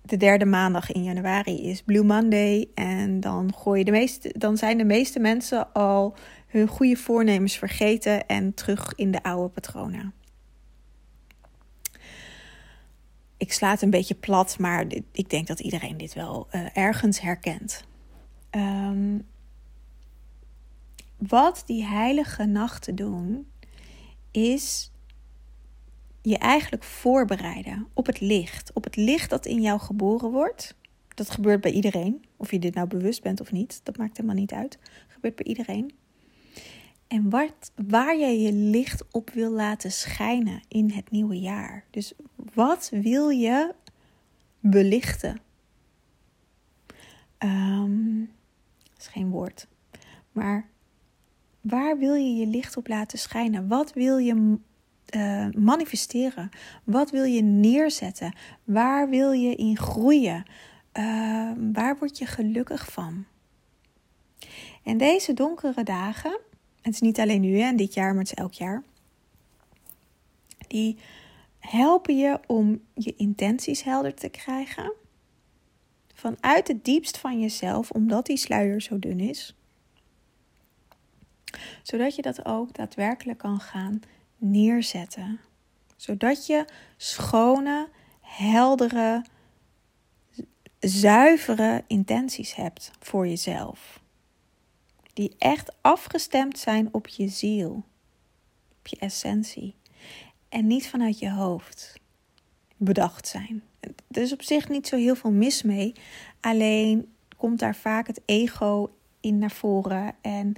De 0.08 0.18
derde 0.18 0.46
maandag 0.46 0.92
in 0.92 1.04
januari 1.04 1.70
is 1.70 1.82
Blue 1.82 2.04
Monday. 2.04 2.68
En 2.74 3.20
dan, 3.20 3.54
gooi 3.54 3.80
je 3.80 3.86
de 3.86 3.92
meeste, 3.92 4.34
dan 4.38 4.58
zijn 4.58 4.78
de 4.78 4.84
meeste 4.84 5.20
mensen 5.20 5.74
al 5.74 6.16
hun 6.48 6.68
goede 6.68 6.96
voornemens 6.96 7.58
vergeten 7.58 8.28
en 8.28 8.54
terug 8.54 8.94
in 8.96 9.12
de 9.12 9.24
oude 9.24 9.50
patronen. 9.50 10.14
Ik 13.38 13.54
sla 13.54 13.72
het 13.72 13.82
een 13.82 13.90
beetje 13.90 14.16
plat, 14.16 14.60
maar 14.60 14.86
ik 15.12 15.30
denk 15.30 15.48
dat 15.48 15.60
iedereen 15.60 15.98
dit 15.98 16.14
wel 16.14 16.48
uh, 16.52 16.66
ergens 16.74 17.20
herkent. 17.20 17.84
Um, 18.52 19.26
wat 21.18 21.64
die 21.66 21.86
heilige 21.86 22.46
nachten 22.46 22.96
doen, 22.96 23.48
is 24.32 24.92
je 26.30 26.38
eigenlijk 26.38 26.84
voorbereiden 26.84 27.88
op 27.94 28.06
het 28.06 28.20
licht. 28.20 28.74
Op 28.74 28.84
het 28.84 28.96
licht 28.96 29.30
dat 29.30 29.46
in 29.46 29.62
jou 29.62 29.80
geboren 29.80 30.32
wordt. 30.32 30.76
Dat 31.08 31.30
gebeurt 31.30 31.62
bij 31.62 31.72
iedereen. 31.72 32.26
Of 32.38 32.52
je 32.52 32.60
dit 32.60 32.74
nou 32.74 32.88
bewust 32.88 33.22
bent 33.22 33.42
of 33.42 33.52
niet, 33.52 33.80
dat 33.84 33.98
maakt 33.98 34.18
helemaal 34.18 34.40
niet 34.40 34.52
uit. 34.52 34.78
Gebeurt 35.08 35.36
bij 35.36 35.46
iedereen. 35.46 35.92
En 37.08 37.30
wat, 37.30 37.72
waar 37.76 38.18
je 38.18 38.42
je 38.42 38.52
licht 38.54 39.04
op 39.12 39.30
wil 39.30 39.52
laten 39.52 39.92
schijnen 39.92 40.62
in 40.68 40.92
het 40.92 41.12
nieuwe 41.12 41.40
jaar. 41.40 41.86
Dus 41.90 42.14
wat 42.54 42.90
wil 42.94 43.30
je 43.30 43.74
belichten? 44.60 45.42
Um, 47.40 48.30
dat 48.84 48.98
is 48.98 49.08
geen 49.08 49.30
woord. 49.30 49.68
Maar 50.32 50.70
waar 51.62 51.98
wil 51.98 52.14
je 52.14 52.36
je 52.36 52.48
licht 52.48 52.78
op 52.78 52.88
laten 52.88 53.20
schijnen? 53.20 53.68
Wat 53.68 53.94
wil 53.94 54.18
je 54.18 54.58
uh, 55.16 55.48
manifesteren? 55.52 56.50
Wat 56.84 57.12
wil 57.12 57.24
je 57.24 57.42
neerzetten? 57.42 58.34
Waar 58.64 59.10
wil 59.10 59.32
je 59.32 59.56
in 59.56 59.78
groeien? 59.78 60.46
Uh, 60.94 61.52
waar 61.74 61.98
word 62.00 62.18
je 62.18 62.26
gelukkig 62.26 62.92
van? 62.92 63.26
En 64.84 64.98
deze 64.98 65.34
donkere 65.34 65.84
dagen 65.84 66.40
het 66.88 66.96
is 66.96 67.02
niet 67.02 67.20
alleen 67.20 67.42
nu 67.42 67.60
en 67.60 67.76
dit 67.76 67.94
jaar, 67.94 68.10
maar 68.10 68.24
het 68.24 68.32
is 68.32 68.38
elk 68.38 68.54
jaar. 68.54 68.84
Die 70.68 70.98
helpen 71.60 72.18
je 72.18 72.40
om 72.46 72.82
je 72.94 73.16
intenties 73.16 73.84
helder 73.84 74.14
te 74.14 74.30
krijgen. 74.30 74.94
Vanuit 76.14 76.68
het 76.68 76.86
diepst 76.86 77.18
van 77.18 77.40
jezelf, 77.40 77.92
omdat 77.92 78.26
die 78.26 78.38
sluier 78.38 78.82
zo 78.82 79.00
dun 79.00 79.20
is. 79.20 79.56
Zodat 81.84 82.16
je 82.16 82.22
dat 82.22 82.46
ook 82.46 82.74
daadwerkelijk 82.74 83.38
kan 83.38 83.60
gaan 83.60 84.02
neerzetten. 84.38 85.40
Zodat 85.96 86.46
je 86.46 86.66
schone, 86.98 87.90
heldere, 88.22 89.26
zuivere 90.80 91.84
intenties 91.88 92.56
hebt 92.56 92.92
voor 93.00 93.28
jezelf 93.28 94.00
die 95.18 95.36
echt 95.38 95.72
afgestemd 95.82 96.60
zijn 96.60 96.94
op 96.94 97.08
je 97.08 97.28
ziel, 97.28 97.84
op 98.80 98.88
je 98.88 98.98
essentie. 99.00 99.76
En 100.50 100.68
niet 100.68 100.90
vanuit 100.90 101.20
je 101.20 101.32
hoofd 101.32 102.00
bedacht 102.76 103.28
zijn. 103.28 103.64
Er 104.12 104.22
is 104.22 104.34
op 104.34 104.42
zich 104.42 104.70
niet 104.70 104.88
zo 104.88 104.96
heel 104.96 105.16
veel 105.16 105.32
mis 105.32 105.62
mee. 105.62 105.94
Alleen 106.40 107.14
komt 107.38 107.60
daar 107.60 107.76
vaak 107.76 108.08
het 108.08 108.22
ego 108.26 108.90
in 109.20 109.38
naar 109.38 109.52
voren. 109.52 110.16
En 110.22 110.54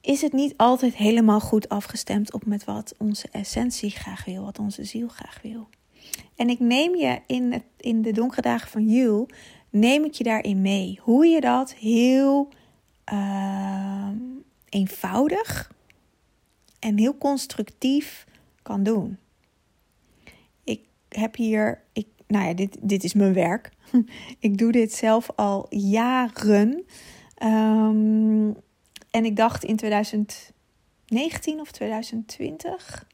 is 0.00 0.22
het 0.22 0.32
niet 0.32 0.54
altijd 0.56 0.94
helemaal 0.94 1.40
goed 1.40 1.68
afgestemd 1.68 2.32
op 2.32 2.46
met 2.46 2.64
wat 2.64 2.94
onze 2.98 3.28
essentie 3.30 3.90
graag 3.90 4.24
wil, 4.24 4.44
wat 4.44 4.58
onze 4.58 4.84
ziel 4.84 5.08
graag 5.08 5.38
wil. 5.42 5.68
En 6.36 6.48
ik 6.48 6.60
neem 6.60 6.96
je 6.96 7.20
in, 7.26 7.52
het, 7.52 7.64
in 7.76 8.02
de 8.02 8.12
donkere 8.12 8.42
dagen 8.42 8.68
van 8.68 8.88
Jul, 8.88 9.28
neem 9.70 10.04
ik 10.04 10.14
je 10.14 10.24
daarin 10.24 10.60
mee. 10.60 10.98
Hoe 11.02 11.26
je 11.26 11.40
dat 11.40 11.74
heel 11.74 12.48
Ehm, 13.10 14.16
eenvoudig 14.68 15.72
en 16.78 16.98
heel 16.98 17.18
constructief 17.18 18.26
kan 18.62 18.82
doen. 18.82 19.18
Ik 20.64 20.80
heb 21.08 21.36
hier, 21.36 21.82
ik, 21.92 22.06
nou 22.26 22.46
ja, 22.46 22.54
dit, 22.54 22.76
dit 22.80 23.04
is 23.04 23.14
mijn 23.14 23.32
werk. 23.32 23.70
ik 24.38 24.58
doe 24.58 24.72
dit 24.72 24.92
zelf 24.92 25.30
al 25.36 25.66
jaren. 25.68 26.84
Um, 27.42 28.56
en 29.10 29.24
ik 29.24 29.36
dacht 29.36 29.64
in 29.64 29.76
2019 29.76 31.60
of 31.60 31.70
2020, 31.70 33.06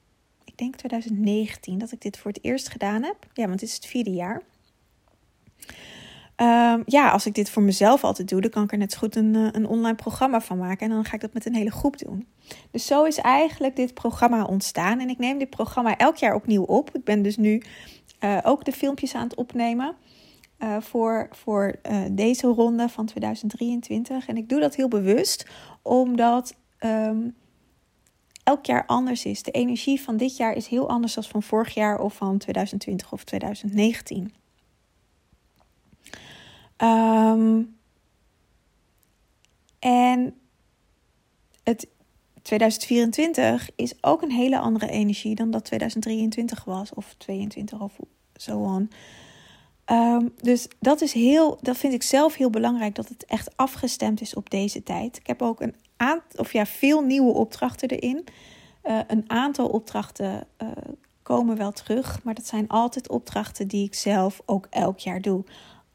ik 0.44 0.58
denk 0.58 0.76
2019, 0.76 1.78
dat 1.78 1.92
ik 1.92 2.00
dit 2.00 2.18
voor 2.18 2.30
het 2.30 2.44
eerst 2.44 2.68
gedaan 2.68 3.02
heb. 3.02 3.16
Ja, 3.32 3.46
want 3.46 3.60
het 3.60 3.68
is 3.68 3.74
het 3.74 3.86
vierde 3.86 4.12
jaar. 4.12 4.42
Um, 6.36 6.82
ja, 6.86 7.10
als 7.10 7.26
ik 7.26 7.34
dit 7.34 7.50
voor 7.50 7.62
mezelf 7.62 8.04
altijd 8.04 8.28
doe, 8.28 8.40
dan 8.40 8.50
kan 8.50 8.62
ik 8.62 8.72
er 8.72 8.78
net 8.78 8.92
zo 8.92 8.98
goed 8.98 9.16
een, 9.16 9.34
eh, 9.34 9.48
een 9.52 9.66
online 9.66 9.94
programma 9.94 10.40
van 10.40 10.58
maken. 10.58 10.88
En 10.88 10.94
dan 10.94 11.04
ga 11.04 11.14
ik 11.14 11.20
dat 11.20 11.32
met 11.32 11.46
een 11.46 11.54
hele 11.54 11.70
groep 11.70 11.98
doen. 11.98 12.26
Dus 12.70 12.86
zo 12.86 13.04
is 13.04 13.18
eigenlijk 13.18 13.76
dit 13.76 13.94
programma 13.94 14.44
ontstaan. 14.44 15.00
En 15.00 15.08
ik 15.08 15.18
neem 15.18 15.38
dit 15.38 15.50
programma 15.50 15.96
elk 15.96 16.16
jaar 16.16 16.34
opnieuw 16.34 16.62
op. 16.62 16.94
Ik 16.94 17.04
ben 17.04 17.22
dus 17.22 17.36
nu 17.36 17.62
uh, 18.20 18.38
ook 18.42 18.64
de 18.64 18.72
filmpjes 18.72 19.14
aan 19.14 19.22
het 19.22 19.34
opnemen. 19.34 19.94
Uh, 20.58 20.80
voor, 20.80 21.28
voor 21.30 21.74
deze 22.10 22.46
ronde 22.46 22.88
van 22.88 23.06
2023. 23.06 24.28
En 24.28 24.36
ik 24.36 24.48
doe 24.48 24.60
dat 24.60 24.74
heel 24.74 24.88
bewust, 24.88 25.46
omdat 25.82 26.56
um, 26.80 27.34
elk 28.42 28.66
jaar 28.66 28.86
anders 28.86 29.24
is. 29.24 29.42
De 29.42 29.50
energie 29.50 30.00
van 30.00 30.16
dit 30.16 30.36
jaar 30.36 30.56
is 30.56 30.66
heel 30.66 30.88
anders 30.88 31.14
dan 31.14 31.24
van 31.24 31.42
vorig 31.42 31.74
jaar 31.74 32.00
of 32.00 32.14
van 32.14 32.38
2020 32.38 33.12
of 33.12 33.24
2019. 33.24 34.32
Um, 36.78 37.76
en 39.78 40.34
het 41.62 41.88
2024 42.42 43.70
is 43.76 43.94
ook 44.00 44.22
een 44.22 44.30
hele 44.30 44.58
andere 44.58 44.88
energie 44.88 45.34
dan 45.34 45.50
dat 45.50 45.64
2023 45.64 46.64
was, 46.64 46.94
of 46.94 47.14
22 47.18 47.80
of 47.80 47.98
zo. 48.36 48.86
Um, 49.90 50.34
dus 50.40 50.68
dat 50.80 51.00
is 51.00 51.12
heel, 51.12 51.58
dat 51.60 51.76
vind 51.76 51.92
ik 51.92 52.02
zelf 52.02 52.34
heel 52.34 52.50
belangrijk 52.50 52.94
dat 52.94 53.08
het 53.08 53.24
echt 53.24 53.56
afgestemd 53.56 54.20
is 54.20 54.34
op 54.34 54.50
deze 54.50 54.82
tijd. 54.82 55.16
Ik 55.16 55.26
heb 55.26 55.42
ook 55.42 55.60
een 55.60 55.74
aantal, 55.96 56.40
of 56.40 56.52
ja, 56.52 56.66
veel 56.66 57.00
nieuwe 57.00 57.32
opdrachten 57.32 57.88
erin. 57.88 58.24
Uh, 58.84 58.98
een 59.06 59.24
aantal 59.26 59.68
opdrachten 59.68 60.46
uh, 60.62 60.68
komen 61.22 61.56
wel 61.56 61.72
terug, 61.72 62.22
maar 62.22 62.34
dat 62.34 62.46
zijn 62.46 62.68
altijd 62.68 63.08
opdrachten 63.08 63.68
die 63.68 63.86
ik 63.86 63.94
zelf 63.94 64.42
ook 64.44 64.66
elk 64.70 64.98
jaar 64.98 65.20
doe 65.20 65.44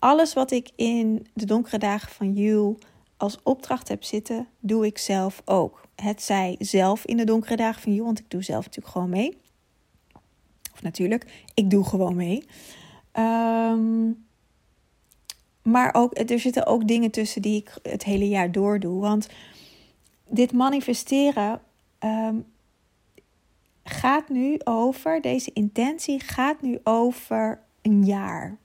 alles 0.02 0.34
wat 0.34 0.52
ik 0.52 0.70
in 0.76 1.28
de 1.34 1.46
donkere 1.46 1.78
dagen 1.78 2.12
van 2.12 2.34
Jul 2.34 2.78
als 3.18 3.38
opdracht 3.44 3.88
heb 3.88 4.04
zitten, 4.04 4.48
doe 4.60 4.86
ik 4.86 4.98
zelf 4.98 5.42
ook. 5.46 5.82
Het 5.96 6.22
zij 6.22 6.56
zelf 6.60 7.06
in 7.06 7.18
de 7.18 7.24
donkere 7.24 7.56
dagen 7.56 7.82
van 7.82 7.94
Jul, 7.94 8.06
want 8.06 8.20
ik 8.20 8.30
doe 8.30 8.44
zelf 8.44 8.66
natuurlijk 8.66 8.94
gewoon 8.94 9.10
mee. 9.10 9.38
Of 10.74 10.82
natuurlijk, 10.82 11.44
ik 11.54 11.70
doe 11.70 11.84
gewoon 11.84 12.16
mee. 12.16 12.44
Um, 13.20 14.26
maar 15.62 15.94
ook, 15.94 16.20
er 16.30 16.40
zitten 16.40 16.66
ook 16.66 16.88
dingen 16.88 17.12
tussen 17.12 17.42
die 17.42 17.60
ik 17.60 17.78
het 17.84 18.04
hele 18.04 18.28
jaar 18.28 18.52
door 18.52 18.80
doe. 18.80 19.02
Want 19.02 19.30
dit 20.30 20.52
manifesteren 20.52 21.62
um, 22.00 22.46
gaat 23.84 24.30
nu 24.30 24.60
over, 24.64 25.22
deze 25.22 25.54
intentie 25.54 26.20
gaat 26.20 26.62
nu 26.62 26.80
over 26.84 27.62
een 27.82 28.06
jaar 28.06 28.58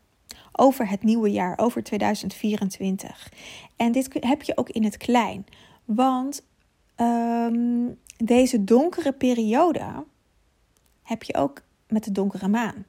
over 0.57 0.89
het 0.89 1.03
nieuwe 1.03 1.31
jaar, 1.31 1.59
over 1.59 1.83
2024. 1.83 3.33
En 3.77 3.93
dit 3.93 4.09
heb 4.21 4.43
je 4.43 4.57
ook 4.57 4.69
in 4.69 4.85
het 4.85 4.97
klein. 4.97 5.47
Want 5.85 6.43
um, 6.97 7.99
deze 8.17 8.65
donkere 8.65 9.13
periode 9.13 10.05
heb 11.03 11.23
je 11.23 11.35
ook 11.35 11.63
met 11.89 12.05
de 12.05 12.13
donkere 12.13 12.49
maan. 12.49 12.85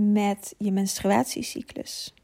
Met 0.00 0.54
je 0.58 0.72
menstruatiecyclus. 0.72 2.14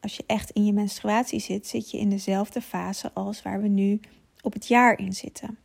Als 0.00 0.16
je 0.16 0.24
echt 0.26 0.50
in 0.50 0.64
je 0.64 0.72
menstruatie 0.72 1.40
zit, 1.40 1.66
zit 1.66 1.90
je 1.90 1.98
in 1.98 2.10
dezelfde 2.10 2.60
fase 2.60 3.10
als 3.14 3.42
waar 3.42 3.62
we 3.62 3.68
nu 3.68 4.00
op 4.42 4.52
het 4.52 4.68
jaar 4.68 4.98
in 4.98 5.12
zitten. 5.12 5.58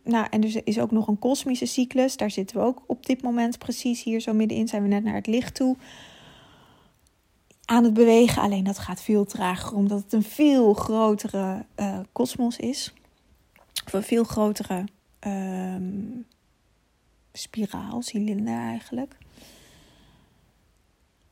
nou, 0.05 0.27
en 0.31 0.43
er 0.43 0.61
is 0.65 0.79
ook 0.79 0.91
nog 0.91 1.09
een 1.09 1.19
kosmische 1.19 1.67
cyclus. 1.67 2.17
Daar 2.17 2.31
zitten 2.31 2.57
we 2.57 2.63
ook 2.63 2.83
op 2.87 3.07
dit 3.07 3.23
moment 3.23 3.59
precies 3.59 4.03
hier 4.03 4.21
zo 4.21 4.33
middenin. 4.33 4.69
Zijn 4.69 4.83
we 4.83 4.89
net 4.89 5.05
naar 5.05 5.15
het 5.15 5.27
licht 5.27 5.55
toe 5.55 5.77
aan 7.65 7.85
het 7.85 7.95
bewegen. 7.95 8.43
Alleen 8.43 8.65
dat 8.65 8.79
gaat 8.79 9.03
veel 9.03 9.25
trager, 9.25 9.75
omdat 9.77 10.03
het 10.03 10.13
een 10.13 10.23
veel 10.23 10.75
grotere 10.75 11.65
uh, 11.77 11.99
kosmos 12.13 12.57
is. 12.57 12.95
Of 13.87 13.93
een 13.93 14.03
veel 14.03 14.25
grotere 14.25 14.85
um, 15.21 16.27
spiraal, 17.33 18.03
cilinder 18.03 18.59
eigenlijk. 18.59 19.17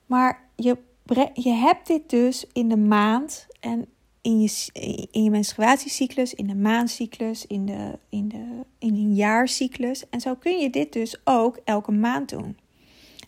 Maar 0.07 0.49
je, 0.57 0.79
je 1.35 1.51
hebt 1.51 1.87
dit 1.87 2.11
dus 2.11 2.47
in 2.53 2.69
de 2.69 2.77
maand 2.77 3.47
en 3.61 3.89
in 4.21 4.41
je, 4.41 4.69
in 5.11 5.23
je 5.25 5.31
menstruatiecyclus, 5.31 6.35
in 6.35 6.47
de 6.47 6.55
maandcyclus, 6.55 7.47
in, 7.47 7.67
de, 7.67 7.99
in, 8.09 8.29
de, 8.29 8.65
in 8.79 8.95
een 8.95 9.15
jaarcyclus. 9.15 10.09
En 10.09 10.21
zo 10.21 10.35
kun 10.35 10.59
je 10.59 10.71
dit 10.71 10.93
dus 10.93 11.21
ook 11.25 11.61
elke 11.65 11.93
maand 11.93 12.29
doen. 12.29 12.59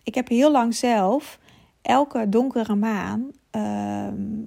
Ik 0.04 0.14
heb 0.14 0.28
heel 0.28 0.50
lang 0.50 0.74
zelf 0.74 1.38
elke 1.82 2.28
donkere 2.28 2.74
maan 2.74 3.30
ehm, 3.50 4.38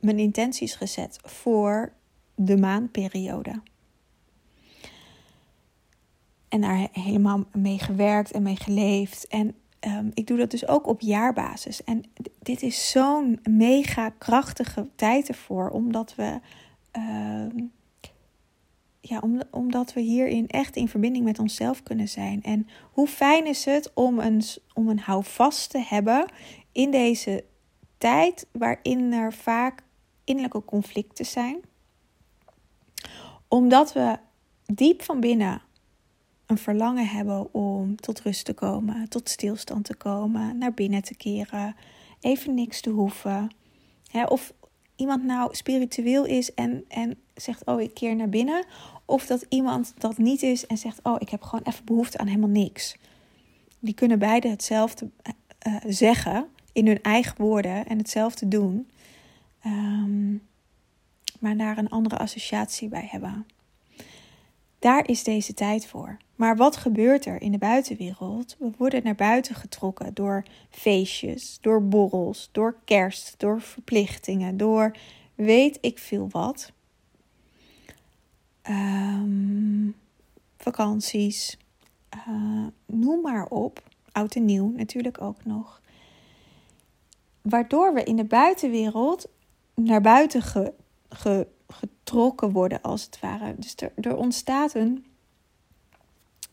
mijn 0.00 0.18
intenties 0.18 0.74
gezet 0.74 1.18
voor 1.22 1.92
de 2.34 2.56
maanperiode. 2.56 3.62
En 6.54 6.60
daar 6.60 6.88
helemaal 6.92 7.44
mee 7.52 7.78
gewerkt 7.78 8.30
en 8.30 8.42
mee 8.42 8.56
geleefd. 8.56 9.26
En 9.26 9.54
um, 9.80 10.10
ik 10.14 10.26
doe 10.26 10.38
dat 10.38 10.50
dus 10.50 10.68
ook 10.68 10.86
op 10.86 11.00
jaarbasis. 11.00 11.84
En 11.84 12.04
dit 12.42 12.62
is 12.62 12.90
zo'n 12.90 13.40
mega 13.50 14.08
krachtige 14.08 14.88
tijd 14.94 15.28
ervoor, 15.28 15.70
omdat 15.70 16.14
we. 16.14 16.40
Uh, 16.96 17.64
ja, 19.00 19.18
om, 19.18 19.42
omdat 19.50 19.92
we 19.92 20.00
hierin 20.00 20.48
echt 20.48 20.76
in 20.76 20.88
verbinding 20.88 21.24
met 21.24 21.38
onszelf 21.38 21.82
kunnen 21.82 22.08
zijn. 22.08 22.42
En 22.42 22.68
hoe 22.92 23.06
fijn 23.06 23.46
is 23.46 23.64
het 23.64 23.90
om 23.94 24.18
een, 24.18 24.42
om 24.74 24.88
een 24.88 25.00
houvast 25.00 25.70
te 25.70 25.84
hebben 25.86 26.26
in 26.72 26.90
deze 26.90 27.44
tijd 27.98 28.46
waarin 28.52 29.12
er 29.12 29.32
vaak 29.32 29.82
innerlijke 30.24 30.64
conflicten 30.64 31.26
zijn. 31.26 31.60
Omdat 33.48 33.92
we 33.92 34.16
diep 34.64 35.02
van 35.02 35.20
binnen 35.20 35.62
een 36.46 36.58
verlangen 36.58 37.06
hebben 37.06 37.54
om 37.54 37.96
tot 37.96 38.20
rust 38.20 38.44
te 38.44 38.52
komen, 38.52 39.08
tot 39.08 39.28
stilstand 39.28 39.84
te 39.84 39.94
komen, 39.94 40.58
naar 40.58 40.74
binnen 40.74 41.02
te 41.02 41.14
keren, 41.14 41.76
even 42.20 42.54
niks 42.54 42.80
te 42.80 42.90
hoeven. 42.90 43.50
of 44.28 44.52
iemand 44.96 45.24
nou 45.24 45.54
spiritueel 45.54 46.24
is 46.24 46.54
en, 46.54 46.84
en 46.88 47.16
zegt: 47.34 47.64
Oh, 47.64 47.80
ik 47.80 47.94
keer 47.94 48.16
naar 48.16 48.28
binnen. 48.28 48.64
Of 49.04 49.26
dat 49.26 49.46
iemand 49.48 49.94
dat 49.98 50.18
niet 50.18 50.42
is 50.42 50.66
en 50.66 50.78
zegt: 50.78 51.00
Oh, 51.02 51.16
ik 51.18 51.28
heb 51.28 51.42
gewoon 51.42 51.64
even 51.64 51.84
behoefte 51.84 52.18
aan 52.18 52.26
helemaal 52.26 52.48
niks. 52.48 52.96
Die 53.78 53.94
kunnen 53.94 54.18
beide 54.18 54.48
hetzelfde 54.48 55.10
uh, 55.66 55.76
zeggen 55.86 56.46
in 56.72 56.86
hun 56.86 57.02
eigen 57.02 57.34
woorden 57.36 57.86
en 57.86 57.98
hetzelfde 57.98 58.48
doen, 58.48 58.90
um, 59.66 60.42
maar 61.40 61.56
daar 61.56 61.78
een 61.78 61.88
andere 61.88 62.18
associatie 62.18 62.88
bij 62.88 63.08
hebben. 63.10 63.46
Daar 64.84 65.08
is 65.08 65.24
deze 65.24 65.54
tijd 65.54 65.86
voor. 65.86 66.16
Maar 66.36 66.56
wat 66.56 66.76
gebeurt 66.76 67.26
er 67.26 67.42
in 67.42 67.52
de 67.52 67.58
buitenwereld? 67.58 68.56
We 68.58 68.70
worden 68.76 69.02
naar 69.04 69.14
buiten 69.14 69.54
getrokken 69.54 70.14
door 70.14 70.44
feestjes, 70.70 71.58
door 71.60 71.88
borrels, 71.88 72.48
door 72.52 72.76
kerst, 72.84 73.34
door 73.38 73.60
verplichtingen, 73.60 74.56
door 74.56 74.96
weet 75.34 75.78
ik 75.80 75.98
veel 75.98 76.28
wat. 76.30 76.72
Um, 78.70 79.96
vakanties, 80.58 81.58
uh, 82.28 82.66
noem 82.86 83.20
maar 83.20 83.46
op. 83.46 83.82
Oud 84.12 84.34
en 84.34 84.44
nieuw 84.44 84.72
natuurlijk 84.76 85.20
ook 85.20 85.44
nog. 85.44 85.80
Waardoor 87.42 87.94
we 87.94 88.04
in 88.04 88.16
de 88.16 88.24
buitenwereld 88.24 89.28
naar 89.74 90.00
buiten 90.00 90.42
getrokken 91.74 92.50
worden, 92.50 92.82
als 92.82 93.04
het 93.04 93.20
ware. 93.20 93.54
Dus 93.56 93.74
er, 94.00 94.16
ontstaat 94.16 94.74
een 94.74 95.06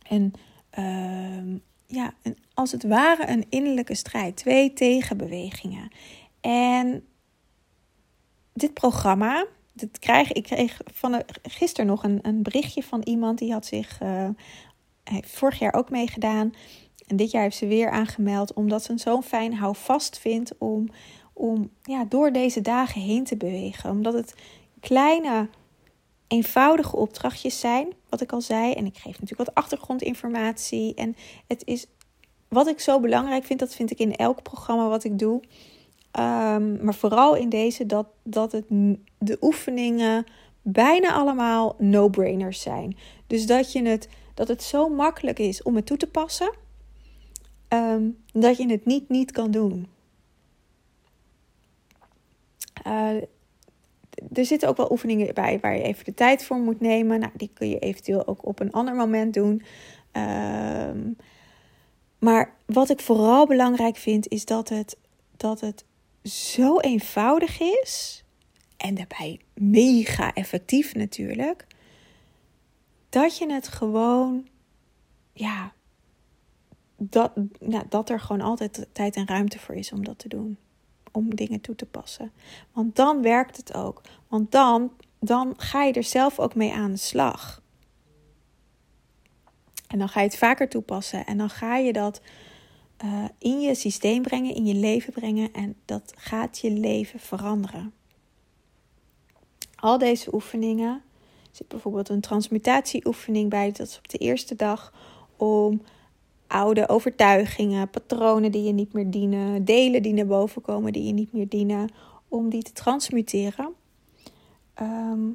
en 0.08 0.34
uh, 0.80 1.60
ja, 1.86 2.14
als 2.54 2.72
het 2.72 2.84
ware 2.84 3.30
een 3.30 3.46
innerlijke 3.50 3.96
strijd. 3.96 4.36
Twee 4.36 4.74
tegenbewegingen. 4.74 5.92
En 6.42 7.06
dit 8.54 8.74
programma, 8.74 9.46
dit 9.74 10.00
krijg, 10.00 10.32
ik 10.32 10.44
kreeg 10.44 10.82
van 10.94 11.24
gisteren 11.42 11.86
nog 11.86 12.04
een, 12.04 12.20
een 12.22 12.44
berichtje 12.44 12.84
van 12.84 13.02
iemand 13.04 13.40
die 13.40 13.52
had 13.52 13.66
zich 13.66 14.02
uh, 14.02 14.30
vorig 15.22 15.60
jaar 15.60 15.74
ook 15.74 15.90
meegedaan. 15.90 16.54
En 17.08 17.16
dit 17.16 17.32
jaar 17.32 17.42
heeft 17.42 17.58
ze 17.58 17.68
weer 17.68 17.90
aangemeld, 17.90 18.54
omdat 18.54 18.84
ze 18.84 18.98
zo'n 18.98 19.24
fijn 19.24 19.54
houvast 19.54 20.20
vindt 20.20 20.58
om, 20.58 20.90
om 21.34 21.70
ja, 21.82 22.06
door 22.06 22.32
deze 22.32 22.62
dagen 22.62 23.02
heen 23.02 23.24
te 23.24 23.38
bewegen. 23.38 23.90
Omdat 23.90 24.14
het 24.14 24.36
kleine 24.82 25.48
eenvoudige 26.28 26.96
opdrachtjes 26.96 27.60
zijn, 27.60 27.94
wat 28.10 28.22
ik 28.22 28.32
al 28.32 28.42
zei. 28.42 28.74
En 28.74 28.86
ik 28.86 28.98
geef 28.98 29.20
natuurlijk 29.20 29.50
wat 29.50 29.54
achtergrondinformatie. 29.54 30.94
En 30.94 31.16
het 31.48 31.62
is 31.66 31.86
wat 32.48 32.68
ik 32.68 32.80
zo 32.80 33.00
belangrijk 33.00 33.44
vind, 33.44 33.60
dat 33.60 33.76
vind 33.76 33.92
ik 33.92 34.00
in 34.00 34.16
elk 34.16 34.44
programma 34.44 34.88
wat 34.88 35.04
ik 35.04 35.20
doe. 35.20 35.42
Ehm, 36.12 36.84
maar 36.84 36.94
vooral 36.94 37.36
in 37.36 37.50
deze, 37.50 37.86
dat, 37.86 38.08
dat 38.24 38.52
het, 38.52 38.66
de 39.18 39.38
oefeningen 39.42 40.26
bijna 40.62 41.14
allemaal 41.14 41.76
no-brainers 41.78 42.62
zijn. 42.62 42.98
Dus 43.28 43.46
dat, 43.46 43.72
je 43.72 43.84
het, 43.84 44.10
dat 44.34 44.48
het 44.48 44.64
zo 44.64 44.90
makkelijk 44.90 45.40
is 45.40 45.64
om 45.64 45.76
het 45.76 45.86
toe 45.86 45.98
te 45.98 46.08
passen, 46.08 46.54
ehm, 47.68 48.10
dat 48.34 48.58
je 48.58 48.72
het 48.72 48.86
niet 48.86 49.10
niet 49.10 49.32
kan 49.32 49.52
doen. 49.52 49.88
Uh, 52.88 53.22
er 54.34 54.46
zitten 54.46 54.70
ook 54.70 54.78
wel 54.78 54.92
oefeningen 54.92 55.34
bij 55.34 55.60
waar 55.60 55.76
je 55.76 55.84
even 55.84 56.06
de 56.06 56.14
tijd 56.14 56.44
voor 56.44 56.58
moet 56.58 56.80
nemen. 56.80 57.20
Nou, 57.20 57.32
die 57.36 57.50
kun 57.54 57.70
je 57.70 57.80
eventueel 57.80 58.28
ook 58.28 58.46
op 58.46 58.60
een 58.60 58.72
ander 58.72 58.96
moment 58.96 59.34
doen. 59.34 59.62
Um, 60.12 61.16
maar 62.20 62.56
wat 62.66 62.90
ik 62.90 63.00
vooral 63.00 63.48
belangrijk 63.48 63.98
vind, 63.98 64.28
is 64.28 64.46
dat 64.46 64.70
het, 64.70 64.98
dat 65.38 65.60
het 65.60 65.86
zo 66.24 66.80
eenvoudig 66.80 67.60
is. 67.60 68.24
En 68.78 68.96
daarbij 68.96 69.40
mega 69.54 70.34
effectief 70.34 70.96
natuurlijk. 70.96 71.68
Dat 73.10 73.38
je 73.38 73.52
het 73.52 73.68
gewoon, 73.68 74.48
ja, 75.34 75.74
dat, 76.98 77.32
nou, 77.60 77.84
dat 77.90 78.10
er 78.10 78.20
gewoon 78.20 78.42
altijd 78.42 78.88
tijd 78.92 79.16
en 79.16 79.28
ruimte 79.28 79.60
voor 79.60 79.76
is 79.76 79.92
om 79.92 80.04
dat 80.04 80.20
te 80.20 80.28
doen 80.28 80.58
om 81.12 81.36
dingen 81.36 81.62
toe 81.62 81.76
te 81.76 81.86
passen. 81.86 82.32
Want 82.72 82.96
dan 82.96 83.22
werkt 83.22 83.58
het 83.58 83.74
ook. 83.74 84.02
Want 84.28 84.52
dan, 84.52 84.92
dan 85.20 85.54
ga 85.58 85.84
je 85.84 85.94
er 85.94 86.04
zelf 86.04 86.40
ook 86.40 86.56
mee 86.56 86.74
aan 86.74 86.92
de 86.92 86.98
slag. 86.98 87.62
En 89.88 90.00
dan 90.00 90.10
ga 90.10 90.20
je 90.20 90.28
het 90.28 90.38
vaker 90.38 90.70
toepassen. 90.70 91.26
En 91.26 91.38
dan 91.38 91.50
ga 91.50 91.78
je 91.78 91.94
dat 91.94 92.22
uh, 93.04 93.26
in 93.38 93.62
je 93.62 93.76
systeem 93.76 94.22
brengen, 94.22 94.56
in 94.56 94.66
je 94.66 94.74
leven 94.74 95.14
brengen. 95.14 95.54
En 95.54 95.76
dat 95.86 96.14
gaat 96.18 96.60
je 96.60 96.72
leven 96.72 97.20
veranderen. 97.20 97.94
Al 99.76 99.98
deze 99.98 100.34
oefeningen. 100.34 101.02
Er 101.42 101.58
zit 101.58 101.68
bijvoorbeeld 101.68 102.10
een 102.10 102.22
transmutatieoefening 102.22 103.50
bij. 103.50 103.72
Dat 103.72 103.88
is 103.88 103.98
op 103.98 104.10
de 104.10 104.18
eerste 104.18 104.56
dag 104.56 104.94
om 105.38 105.82
oude 106.52 106.90
overtuigingen, 106.90 107.90
patronen 107.90 108.52
die 108.52 108.64
je 108.64 108.72
niet 108.72 108.94
meer 108.94 109.10
dienen, 109.10 109.66
delen 109.66 110.04
die 110.04 110.14
naar 110.14 110.26
boven 110.26 110.62
komen 110.62 110.94
die 110.94 111.04
je 111.04 111.14
niet 111.14 111.34
meer 111.34 111.50
dienen, 111.50 111.90
om 112.28 112.50
die 112.50 112.64
te 112.64 112.72
transmuteren. 112.72 113.74
Ehm, 114.74 115.30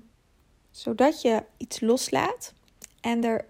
zodat 0.70 1.22
je 1.22 1.42
iets 1.56 1.80
loslaat 1.80 2.54
en 3.00 3.24
er 3.24 3.44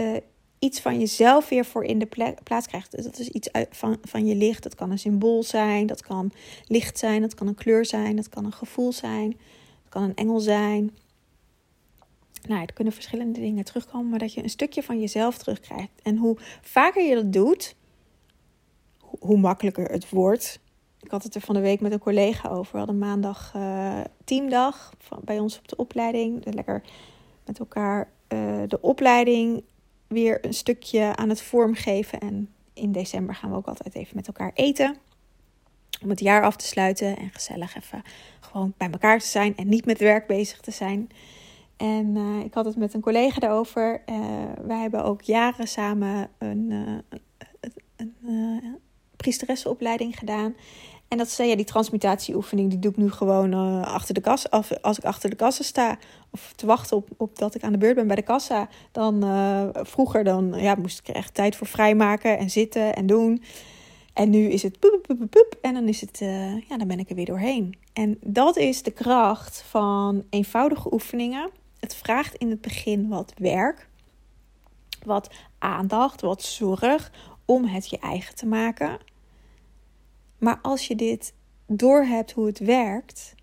uh, 0.00 0.16
iets 0.58 0.80
van 0.80 0.98
jezelf 0.98 1.48
weer 1.48 1.64
voor 1.64 1.84
in 1.84 1.98
de 1.98 2.34
plaats 2.42 2.66
krijgt. 2.66 2.90
Dus 2.90 3.04
dat 3.04 3.18
is 3.18 3.28
iets 3.28 3.48
van, 3.70 3.98
van 4.02 4.26
je 4.26 4.34
licht. 4.34 4.62
Dat 4.62 4.74
kan 4.74 4.90
een 4.90 4.98
symbool 4.98 5.42
zijn, 5.42 5.86
dat 5.86 6.02
kan 6.02 6.32
licht 6.66 6.98
zijn, 6.98 7.20
dat 7.20 7.34
kan 7.34 7.46
een 7.46 7.54
kleur 7.54 7.86
zijn, 7.86 8.16
dat 8.16 8.28
kan 8.28 8.44
een 8.44 8.52
gevoel 8.52 8.92
zijn, 8.92 9.30
dat 9.82 9.88
kan 9.88 10.02
een 10.02 10.14
engel 10.14 10.40
zijn 10.40 10.90
nou, 12.48 12.60
er 12.60 12.72
kunnen 12.72 12.92
verschillende 12.92 13.40
dingen 13.40 13.64
terugkomen, 13.64 14.10
maar 14.10 14.18
dat 14.18 14.34
je 14.34 14.42
een 14.42 14.50
stukje 14.50 14.82
van 14.82 15.00
jezelf 15.00 15.38
terugkrijgt. 15.38 16.00
En 16.02 16.16
hoe 16.16 16.36
vaker 16.60 17.02
je 17.02 17.14
dat 17.14 17.32
doet, 17.32 17.76
hoe 18.98 19.38
makkelijker 19.38 19.90
het 19.90 20.10
wordt. 20.10 20.60
Ik 21.00 21.10
had 21.10 21.22
het 21.22 21.34
er 21.34 21.40
van 21.40 21.54
de 21.54 21.60
week 21.60 21.80
met 21.80 21.92
een 21.92 21.98
collega 21.98 22.48
over. 22.48 22.72
We 22.72 22.78
hadden 22.78 22.98
maandag 22.98 23.52
uh, 23.56 24.00
teamdag 24.24 24.94
bij 25.20 25.38
ons 25.38 25.58
op 25.58 25.68
de 25.68 25.76
opleiding. 25.76 26.54
Lekker 26.54 26.82
met 27.44 27.58
elkaar 27.58 28.08
uh, 28.28 28.62
de 28.68 28.80
opleiding 28.80 29.62
weer 30.06 30.44
een 30.44 30.54
stukje 30.54 31.16
aan 31.16 31.28
het 31.28 31.42
vormgeven. 31.42 32.20
En 32.20 32.48
in 32.72 32.92
december 32.92 33.34
gaan 33.34 33.50
we 33.50 33.56
ook 33.56 33.66
altijd 33.66 33.94
even 33.94 34.16
met 34.16 34.26
elkaar 34.26 34.50
eten. 34.54 34.96
Om 36.02 36.10
het 36.10 36.20
jaar 36.20 36.42
af 36.42 36.56
te 36.56 36.66
sluiten 36.66 37.16
en 37.16 37.30
gezellig 37.32 37.76
even 37.76 38.02
gewoon 38.40 38.74
bij 38.76 38.90
elkaar 38.90 39.18
te 39.18 39.26
zijn 39.26 39.56
en 39.56 39.68
niet 39.68 39.84
met 39.84 39.98
werk 39.98 40.26
bezig 40.26 40.60
te 40.60 40.70
zijn. 40.70 41.10
En 41.82 42.16
uh, 42.16 42.44
ik 42.44 42.54
had 42.54 42.64
het 42.64 42.76
met 42.76 42.94
een 42.94 43.00
collega 43.00 43.40
daarover. 43.40 44.02
Uh, 44.06 44.16
wij 44.64 44.78
hebben 44.78 45.04
ook 45.04 45.22
jaren 45.22 45.68
samen 45.68 46.28
een, 46.38 46.70
uh, 46.70 47.20
een, 47.96 48.78
priesteressenopleiding 49.16 50.18
gedaan. 50.18 50.54
En 51.08 51.18
dat 51.18 51.28
zei 51.28 51.48
ja, 51.48 51.56
die 51.56 51.64
transmutatieoefening, 51.64 52.70
die 52.70 52.78
doe 52.78 52.90
ik 52.90 52.96
nu 52.96 53.10
gewoon 53.10 53.54
achter 53.84 54.14
de 54.14 54.20
kassa. 54.20 54.48
Als 54.80 54.98
ik 54.98 55.04
achter 55.04 55.30
de 55.30 55.36
kassa 55.36 55.62
sta, 55.62 55.98
of 56.30 56.52
te 56.56 56.66
wachten 56.66 56.96
op, 56.96 57.08
op 57.16 57.38
dat 57.38 57.54
ik 57.54 57.62
aan 57.62 57.72
de 57.72 57.78
beurt 57.78 57.94
ben 57.94 58.06
bij 58.06 58.16
de 58.16 58.22
kassa. 58.22 58.68
Dan 58.92 59.24
vroeger 59.72 60.24
dan, 60.24 60.54
ja, 60.56 60.74
moest 60.74 60.98
ik 60.98 61.08
er 61.08 61.14
echt 61.14 61.34
tijd 61.34 61.56
voor 61.56 61.66
vrijmaken 61.66 62.38
en 62.38 62.50
zitten 62.50 62.94
en 62.94 63.06
doen. 63.06 63.42
En 64.12 64.30
nu 64.30 64.48
is 64.48 64.62
het 64.62 64.78
en 65.60 65.74
dan 65.74 65.88
is 65.88 66.00
het, 66.00 66.18
ja, 66.68 66.76
dan 66.76 66.86
ben 66.86 66.98
ik 66.98 67.10
er 67.10 67.16
weer 67.16 67.26
doorheen. 67.26 67.78
En 67.92 68.18
dat 68.20 68.56
is 68.56 68.82
de 68.82 68.90
kracht 68.90 69.64
van 69.68 70.24
eenvoudige 70.30 70.92
oefeningen 70.92 71.50
het 71.82 71.94
vraagt 71.94 72.34
in 72.34 72.50
het 72.50 72.60
begin 72.60 73.08
wat 73.08 73.32
werk, 73.36 73.88
wat 75.04 75.30
aandacht, 75.58 76.20
wat 76.20 76.42
zorg 76.42 77.12
om 77.44 77.64
het 77.64 77.90
je 77.90 77.98
eigen 77.98 78.34
te 78.34 78.46
maken. 78.46 78.98
Maar 80.38 80.58
als 80.62 80.86
je 80.86 80.96
dit 80.96 81.34
doorhebt 81.66 82.32
hoe 82.32 82.46
het 82.46 82.58
werkt, 82.58 83.34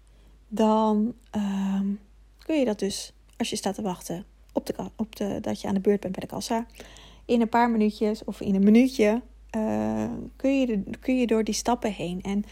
dan 0.48 1.14
uh, 1.36 1.82
kun 2.38 2.60
je 2.60 2.66
dat 2.66 2.80
dus, 2.80 3.14
als 3.38 3.50
je 3.50 3.56
staat 3.56 3.76
te 3.76 3.82
wachten 3.82 4.26
op 4.54 4.66
de, 4.66 4.74
op 4.96 5.16
de, 5.16 5.40
dat 5.42 5.62
je 5.62 5.68
aan 5.68 5.74
de 5.74 5.80
beurt 5.80 6.00
bent 6.00 6.14
bij 6.14 6.28
de 6.28 6.34
kassa, 6.34 6.66
in 7.26 7.42
een 7.42 7.50
paar 7.50 7.70
minuutjes 7.70 8.24
of 8.24 8.42
in 8.42 8.56
een 8.56 8.64
minuutje 8.64 9.22
uh, 9.56 10.12
kun, 10.36 10.60
je 10.60 10.84
kun 11.00 11.20
je 11.20 11.28
door 11.28 11.44
die 11.44 11.54
stappen 11.54 11.94
heen. 11.94 12.22
En 12.22 12.44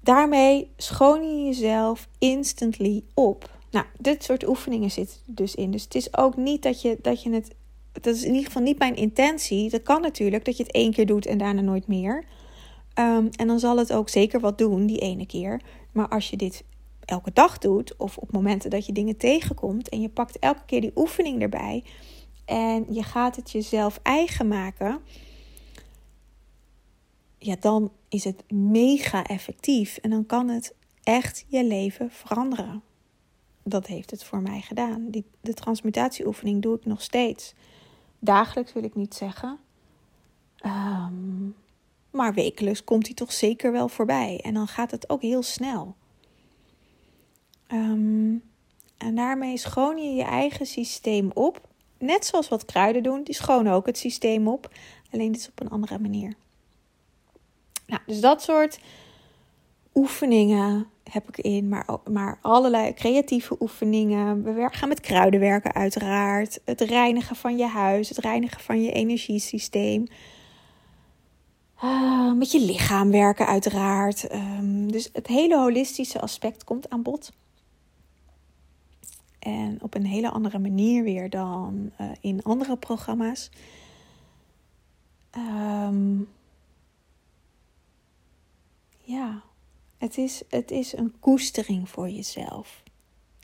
daarmee 0.00 0.70
schoon 0.76 1.22
je 1.22 1.44
jezelf 1.44 2.08
instantly 2.18 3.02
op. 3.14 3.60
Nou, 3.72 3.86
dit 3.98 4.24
soort 4.24 4.48
oefeningen 4.48 4.90
zitten 4.90 5.16
dus 5.26 5.54
in. 5.54 5.70
Dus 5.70 5.82
het 5.82 5.94
is 5.94 6.16
ook 6.16 6.36
niet 6.36 6.62
dat 6.62 6.82
je, 6.82 6.98
dat 7.02 7.22
je 7.22 7.30
het. 7.30 7.54
Dat 7.92 8.14
is 8.14 8.22
in 8.22 8.30
ieder 8.30 8.46
geval 8.46 8.62
niet 8.62 8.78
mijn 8.78 8.96
intentie. 8.96 9.70
Dat 9.70 9.82
kan 9.82 10.00
natuurlijk 10.00 10.44
dat 10.44 10.56
je 10.56 10.62
het 10.62 10.72
één 10.72 10.92
keer 10.92 11.06
doet 11.06 11.26
en 11.26 11.38
daarna 11.38 11.60
nooit 11.60 11.86
meer. 11.86 12.24
Um, 12.98 13.28
en 13.36 13.46
dan 13.46 13.58
zal 13.58 13.78
het 13.78 13.92
ook 13.92 14.08
zeker 14.08 14.40
wat 14.40 14.58
doen, 14.58 14.86
die 14.86 14.98
ene 14.98 15.26
keer. 15.26 15.60
Maar 15.92 16.08
als 16.08 16.30
je 16.30 16.36
dit 16.36 16.64
elke 17.04 17.32
dag 17.32 17.58
doet, 17.58 17.96
of 17.96 18.16
op 18.16 18.32
momenten 18.32 18.70
dat 18.70 18.86
je 18.86 18.92
dingen 18.92 19.16
tegenkomt 19.16 19.88
en 19.88 20.00
je 20.00 20.08
pakt 20.08 20.38
elke 20.38 20.64
keer 20.66 20.80
die 20.80 20.92
oefening 20.94 21.42
erbij 21.42 21.84
en 22.44 22.86
je 22.90 23.02
gaat 23.02 23.36
het 23.36 23.50
jezelf 23.50 24.00
eigen 24.02 24.48
maken, 24.48 25.00
ja, 27.38 27.56
dan 27.60 27.92
is 28.08 28.24
het 28.24 28.52
mega 28.52 29.24
effectief 29.24 29.96
en 29.96 30.10
dan 30.10 30.26
kan 30.26 30.48
het 30.48 30.74
echt 31.02 31.44
je 31.48 31.64
leven 31.64 32.10
veranderen 32.10 32.82
dat 33.62 33.86
heeft 33.86 34.10
het 34.10 34.24
voor 34.24 34.42
mij 34.42 34.60
gedaan. 34.60 35.10
Die, 35.10 35.24
de 35.40 35.54
transmutatieoefening 35.54 36.62
doe 36.62 36.76
ik 36.76 36.84
nog 36.84 37.02
steeds. 37.02 37.54
Dagelijks 38.18 38.72
wil 38.72 38.84
ik 38.84 38.94
niet 38.94 39.14
zeggen. 39.14 39.58
Ehm, 40.56 41.48
maar 42.10 42.34
wekelijks 42.34 42.84
komt 42.84 43.06
hij 43.06 43.14
toch 43.14 43.32
zeker 43.32 43.72
wel 43.72 43.88
voorbij. 43.88 44.40
En 44.42 44.54
dan 44.54 44.68
gaat 44.68 44.90
het 44.90 45.10
ook 45.10 45.22
heel 45.22 45.42
snel. 45.42 45.96
Ehm, 47.66 48.34
en 48.96 49.14
daarmee 49.14 49.56
schoon 49.56 49.98
je 49.98 50.10
je 50.10 50.22
eigen 50.22 50.66
systeem 50.66 51.30
op. 51.34 51.68
Net 51.98 52.26
zoals 52.26 52.48
wat 52.48 52.64
kruiden 52.64 53.02
doen, 53.02 53.22
die 53.22 53.34
schonen 53.34 53.72
ook 53.72 53.86
het 53.86 53.98
systeem 53.98 54.48
op. 54.48 54.70
Alleen 55.10 55.32
dit 55.32 55.40
is 55.40 55.48
op 55.48 55.60
een 55.60 55.70
andere 55.70 55.98
manier. 55.98 56.34
Nou, 57.86 58.02
dus 58.06 58.20
dat 58.20 58.42
soort 58.42 58.80
oefeningen 59.94 60.86
heb 61.12 61.28
ik 61.28 61.38
in, 61.38 61.68
maar, 61.68 61.86
maar 62.10 62.38
allerlei 62.42 62.94
creatieve 62.94 63.56
oefeningen. 63.60 64.42
We 64.42 64.68
gaan 64.70 64.88
met 64.88 65.00
kruiden 65.00 65.40
werken 65.40 65.72
uiteraard. 65.72 66.60
Het 66.64 66.80
reinigen 66.80 67.36
van 67.36 67.56
je 67.56 67.66
huis, 67.66 68.08
het 68.08 68.18
reinigen 68.18 68.60
van 68.60 68.82
je 68.82 68.92
energiesysteem. 68.92 70.06
Uh, 71.84 72.32
met 72.32 72.52
je 72.52 72.60
lichaam 72.60 73.10
werken 73.10 73.46
uiteraard. 73.46 74.32
Um, 74.32 74.92
dus 74.92 75.10
het 75.12 75.26
hele 75.26 75.58
holistische 75.58 76.20
aspect 76.20 76.64
komt 76.64 76.90
aan 76.90 77.02
bod. 77.02 77.32
En 79.38 79.78
op 79.82 79.94
een 79.94 80.06
hele 80.06 80.30
andere 80.30 80.58
manier 80.58 81.02
weer 81.02 81.30
dan 81.30 81.90
uh, 82.00 82.06
in 82.20 82.42
andere 82.42 82.76
programma's. 82.76 83.50
Um, 85.36 86.28
ja. 89.04 89.42
Het 90.02 90.18
is, 90.18 90.42
het 90.48 90.70
is 90.70 90.96
een 90.96 91.14
koestering 91.20 91.88
voor 91.88 92.08
jezelf. 92.08 92.82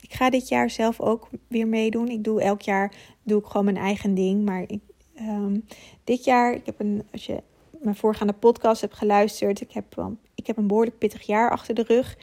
Ik 0.00 0.12
ga 0.12 0.30
dit 0.30 0.48
jaar 0.48 0.70
zelf 0.70 1.00
ook 1.00 1.28
weer 1.48 1.66
meedoen. 1.66 2.08
Ik 2.08 2.24
doe 2.24 2.42
elk 2.42 2.62
jaar 2.62 2.94
doe 3.22 3.40
ik 3.40 3.46
gewoon 3.46 3.64
mijn 3.64 3.76
eigen 3.76 4.14
ding. 4.14 4.44
Maar 4.44 4.62
ik, 4.66 4.80
um, 5.20 5.64
dit 6.04 6.24
jaar, 6.24 6.54
ik 6.54 6.66
heb 6.66 6.80
een, 6.80 7.06
als 7.12 7.26
je 7.26 7.42
mijn 7.80 7.96
voorgaande 7.96 8.32
podcast 8.32 8.80
hebt 8.80 8.94
geluisterd, 8.94 9.60
ik 9.60 9.72
heb, 9.72 9.96
um, 9.96 10.18
ik 10.34 10.46
heb 10.46 10.56
een 10.56 10.66
behoorlijk 10.66 10.98
pittig 10.98 11.22
jaar 11.22 11.50
achter 11.50 11.74
de 11.74 11.82
rug. 11.82 12.16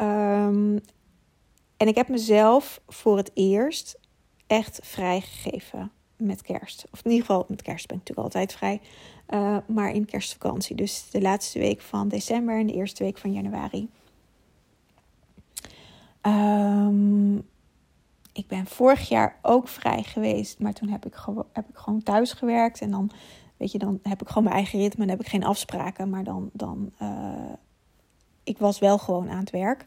Um, 0.00 0.80
en 1.76 1.88
ik 1.88 1.94
heb 1.94 2.08
mezelf 2.08 2.80
voor 2.88 3.16
het 3.16 3.30
eerst 3.34 3.98
echt 4.46 4.80
vrijgegeven 4.82 5.92
met 6.18 6.42
kerst. 6.42 6.86
Of 6.92 7.04
in 7.04 7.10
ieder 7.10 7.26
geval 7.26 7.44
met 7.48 7.62
kerst 7.62 7.86
ben 7.86 7.96
ik 7.96 8.02
natuurlijk 8.02 8.36
altijd 8.36 8.58
vrij. 8.58 8.80
Uh, 9.28 9.56
maar 9.66 9.90
in 9.90 10.04
kerstvakantie. 10.04 10.76
Dus 10.76 11.10
de 11.10 11.20
laatste 11.20 11.58
week 11.58 11.80
van 11.80 12.08
december 12.08 12.58
en 12.58 12.66
de 12.66 12.72
eerste 12.72 13.04
week 13.04 13.18
van 13.18 13.32
januari. 13.32 13.88
Um, 16.22 17.46
ik 18.32 18.46
ben 18.46 18.66
vorig 18.66 19.08
jaar 19.08 19.38
ook 19.42 19.68
vrij 19.68 20.02
geweest. 20.02 20.58
Maar 20.58 20.72
toen 20.72 20.88
heb 20.88 21.06
ik, 21.06 21.14
heb 21.52 21.68
ik 21.68 21.76
gewoon 21.76 22.02
thuis 22.02 22.32
gewerkt. 22.32 22.80
En 22.80 22.90
dan, 22.90 23.10
weet 23.56 23.72
je, 23.72 23.78
dan 23.78 23.98
heb 24.02 24.20
ik 24.20 24.28
gewoon 24.28 24.44
mijn 24.44 24.56
eigen 24.56 24.78
ritme. 24.78 25.02
En 25.02 25.10
heb 25.10 25.20
ik 25.20 25.28
geen 25.28 25.44
afspraken. 25.44 26.10
Maar 26.10 26.24
dan, 26.24 26.50
dan 26.52 26.92
uh, 27.02 27.52
ik 28.44 28.58
was 28.58 28.78
wel 28.78 28.98
gewoon 28.98 29.30
aan 29.30 29.38
het 29.40 29.50
werk. 29.50 29.86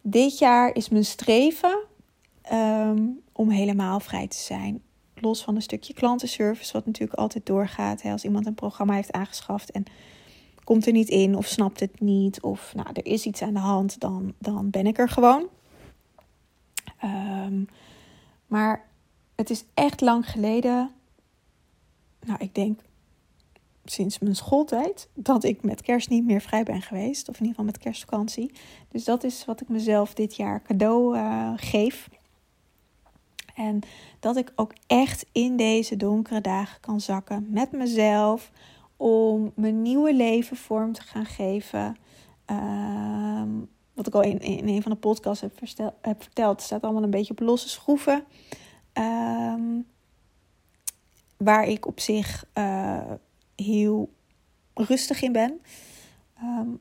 Dit 0.00 0.38
jaar 0.38 0.74
is 0.74 0.88
mijn 0.88 1.04
streven 1.04 1.78
um, 2.52 3.20
om 3.32 3.50
helemaal 3.50 4.00
vrij 4.00 4.28
te 4.28 4.38
zijn 4.38 4.82
los 5.20 5.42
van 5.42 5.54
een 5.54 5.62
stukje 5.62 5.94
klantenservice, 5.94 6.72
wat 6.72 6.86
natuurlijk 6.86 7.18
altijd 7.18 7.46
doorgaat. 7.46 8.02
Hè, 8.02 8.10
als 8.12 8.24
iemand 8.24 8.46
een 8.46 8.54
programma 8.54 8.94
heeft 8.94 9.12
aangeschaft 9.12 9.70
en 9.70 9.84
komt 10.64 10.86
er 10.86 10.92
niet 10.92 11.08
in 11.08 11.36
of 11.36 11.46
snapt 11.46 11.80
het 11.80 12.00
niet 12.00 12.40
of 12.40 12.74
nou, 12.74 12.88
er 12.92 13.06
is 13.06 13.26
iets 13.26 13.42
aan 13.42 13.54
de 13.54 13.60
hand, 13.60 14.00
dan, 14.00 14.34
dan 14.38 14.70
ben 14.70 14.86
ik 14.86 14.98
er 14.98 15.08
gewoon. 15.08 15.46
Um, 17.04 17.68
maar 18.46 18.88
het 19.34 19.50
is 19.50 19.64
echt 19.74 20.00
lang 20.00 20.30
geleden, 20.30 20.90
nou 22.20 22.38
ik 22.38 22.54
denk 22.54 22.80
sinds 23.84 24.18
mijn 24.18 24.36
schooltijd, 24.36 25.08
dat 25.14 25.44
ik 25.44 25.62
met 25.62 25.82
kerst 25.82 26.08
niet 26.08 26.24
meer 26.24 26.40
vrij 26.40 26.62
ben 26.62 26.82
geweest. 26.82 27.28
Of 27.28 27.34
in 27.34 27.40
ieder 27.40 27.48
geval 27.48 27.64
met 27.64 27.78
kerstvakantie. 27.78 28.52
Dus 28.88 29.04
dat 29.04 29.24
is 29.24 29.44
wat 29.44 29.60
ik 29.60 29.68
mezelf 29.68 30.14
dit 30.14 30.36
jaar 30.36 30.62
cadeau 30.62 31.16
uh, 31.16 31.52
geef. 31.56 32.08
En 33.56 33.80
dat 34.20 34.36
ik 34.36 34.52
ook 34.54 34.72
echt 34.86 35.26
in 35.32 35.56
deze 35.56 35.96
donkere 35.96 36.40
dagen 36.40 36.80
kan 36.80 37.00
zakken 37.00 37.46
met 37.50 37.72
mezelf. 37.72 38.50
Om 38.96 39.52
mijn 39.54 39.82
nieuwe 39.82 40.14
leven 40.14 40.56
vorm 40.56 40.92
te 40.92 41.02
gaan 41.02 41.26
geven. 41.26 41.96
Ehm, 42.44 43.48
wat 43.94 44.06
ik 44.06 44.14
al 44.14 44.22
in, 44.22 44.38
in 44.38 44.68
een 44.68 44.82
van 44.82 44.90
de 44.90 44.98
podcasts 44.98 45.40
heb, 45.40 45.60
heb 46.00 46.22
verteld. 46.22 46.62
Staat 46.62 46.82
allemaal 46.82 47.02
een 47.02 47.10
beetje 47.10 47.32
op 47.32 47.40
losse 47.40 47.68
schroeven. 47.68 48.24
Ehm, 48.92 49.80
waar 51.36 51.68
ik 51.68 51.86
op 51.86 52.00
zich 52.00 52.44
uh, 52.54 53.10
heel 53.56 54.12
rustig 54.74 55.22
in 55.22 55.32
ben. 55.32 55.60
Um, 56.42 56.80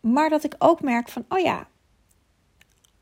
maar 0.00 0.30
dat 0.30 0.44
ik 0.44 0.54
ook 0.58 0.82
merk 0.82 1.08
van, 1.08 1.24
oh 1.28 1.38
ja, 1.38 1.68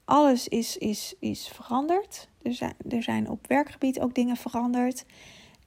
alles 0.04 0.48
is, 0.48 0.76
is, 0.76 1.14
is 1.18 1.48
veranderd. 1.48 2.28
Er 2.42 2.54
zijn, 2.54 2.74
er 2.88 3.02
zijn 3.02 3.30
op 3.30 3.46
werkgebied 3.46 4.00
ook 4.00 4.14
dingen 4.14 4.36
veranderd. 4.36 5.04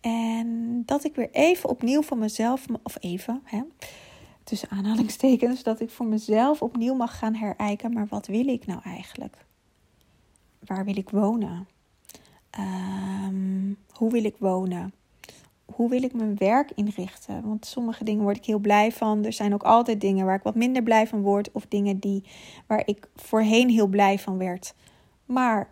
En 0.02 0.82
dat 0.86 1.04
ik 1.04 1.15
weer 1.15 1.32
even 1.32 1.69
opnieuw 1.69 2.02
voor 2.02 2.17
mezelf, 2.17 2.65
of 2.84 2.95
even, 3.00 3.41
hè, 3.43 3.62
tussen 4.43 4.69
aanhalingstekens, 4.69 5.63
dat 5.63 5.80
ik 5.80 5.89
voor 5.89 6.06
mezelf 6.06 6.62
opnieuw 6.62 6.93
mag 6.93 7.17
gaan 7.17 7.36
herijken. 7.36 7.93
Maar 7.93 8.08
wat 8.08 8.28
wil 8.28 8.47
ik 8.47 8.65
nou 8.65 8.82
eigenlijk? 8.84 9.45
Waar 10.60 10.86
wil 10.86 10.97
ik 10.97 11.10
wonen? 11.10 11.67
Um, 12.60 13.78
hoe 13.91 14.12
wil 14.12 14.23
ik 14.23 14.36
wonen? 14.39 14.93
Hoe 15.78 15.90
wil 15.90 16.04
ik 16.04 16.13
mijn 16.13 16.38
werk 16.38 16.72
inrichten? 16.76 17.48
Want 17.48 17.66
sommige 17.66 18.04
dingen 18.04 18.24
word 18.24 18.38
ik 18.38 18.46
heel 18.46 18.60
blij 18.60 18.92
van. 18.92 19.26
Er 19.26 19.34
zijn 19.34 19.54
ook 19.54 19.63
altijd 19.63 20.02
dingen 20.02 20.26
waar 20.26 20.36
ik 20.36 20.44
wat 20.44 20.56
minder 20.56 20.84
blij 20.84 21.08
van 21.08 21.22
word. 21.22 21.52
Of 21.52 21.66
dingen 21.68 22.00
die, 22.00 22.24
waar 22.68 22.82
ik 22.86 23.10
voorheen 23.16 23.70
heel 23.70 23.88
blij 23.88 24.20
van 24.20 24.38
werd. 24.38 24.74
Maar 25.26 25.70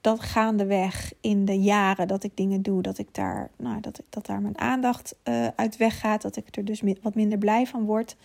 dat 0.00 0.20
gaandeweg 0.20 1.12
in 1.20 1.44
de 1.44 1.60
jaren 1.60 2.08
dat 2.08 2.24
ik 2.24 2.36
dingen 2.36 2.62
doe, 2.62 2.82
dat 2.82 2.98
ik 2.98 3.14
daar, 3.14 3.50
nou, 3.56 3.80
dat, 3.80 4.02
dat 4.08 4.26
daar 4.26 4.40
mijn 4.40 4.58
aandacht 4.58 5.16
uh, 5.24 5.46
uit 5.56 5.76
weggaat, 5.76 6.22
dat 6.22 6.36
ik 6.36 6.56
er 6.56 6.64
dus 6.64 6.82
wat 7.02 7.14
minder 7.14 7.38
blij 7.38 7.66
van 7.66 7.84
word. 7.84 8.16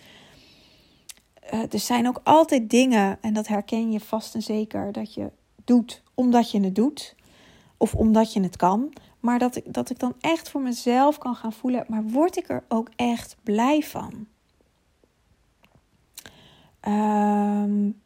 Uh, 1.54 1.72
er 1.72 1.78
zijn 1.78 2.08
ook 2.08 2.20
altijd 2.24 2.70
dingen, 2.70 3.18
en 3.20 3.32
dat 3.32 3.46
herken 3.46 3.92
je 3.92 4.00
vast 4.00 4.34
en 4.34 4.42
zeker, 4.42 4.92
dat 4.92 5.14
je 5.14 5.30
doet 5.64 6.02
omdat 6.14 6.50
je 6.50 6.60
het 6.60 6.74
doet 6.74 7.14
of 7.76 7.94
omdat 7.94 8.32
je 8.32 8.40
het 8.40 8.56
kan, 8.56 8.92
maar 9.20 9.38
dat 9.38 9.56
ik, 9.56 9.72
dat 9.72 9.90
ik 9.90 9.98
dan 9.98 10.14
echt 10.20 10.50
voor 10.50 10.60
mezelf 10.60 11.18
kan 11.18 11.34
gaan 11.34 11.52
voelen, 11.52 11.84
maar 11.88 12.02
word 12.02 12.36
ik 12.36 12.48
er 12.48 12.64
ook 12.68 12.88
echt 12.96 13.36
blij 13.42 13.82
van? 13.82 14.26
Um, 16.88 18.00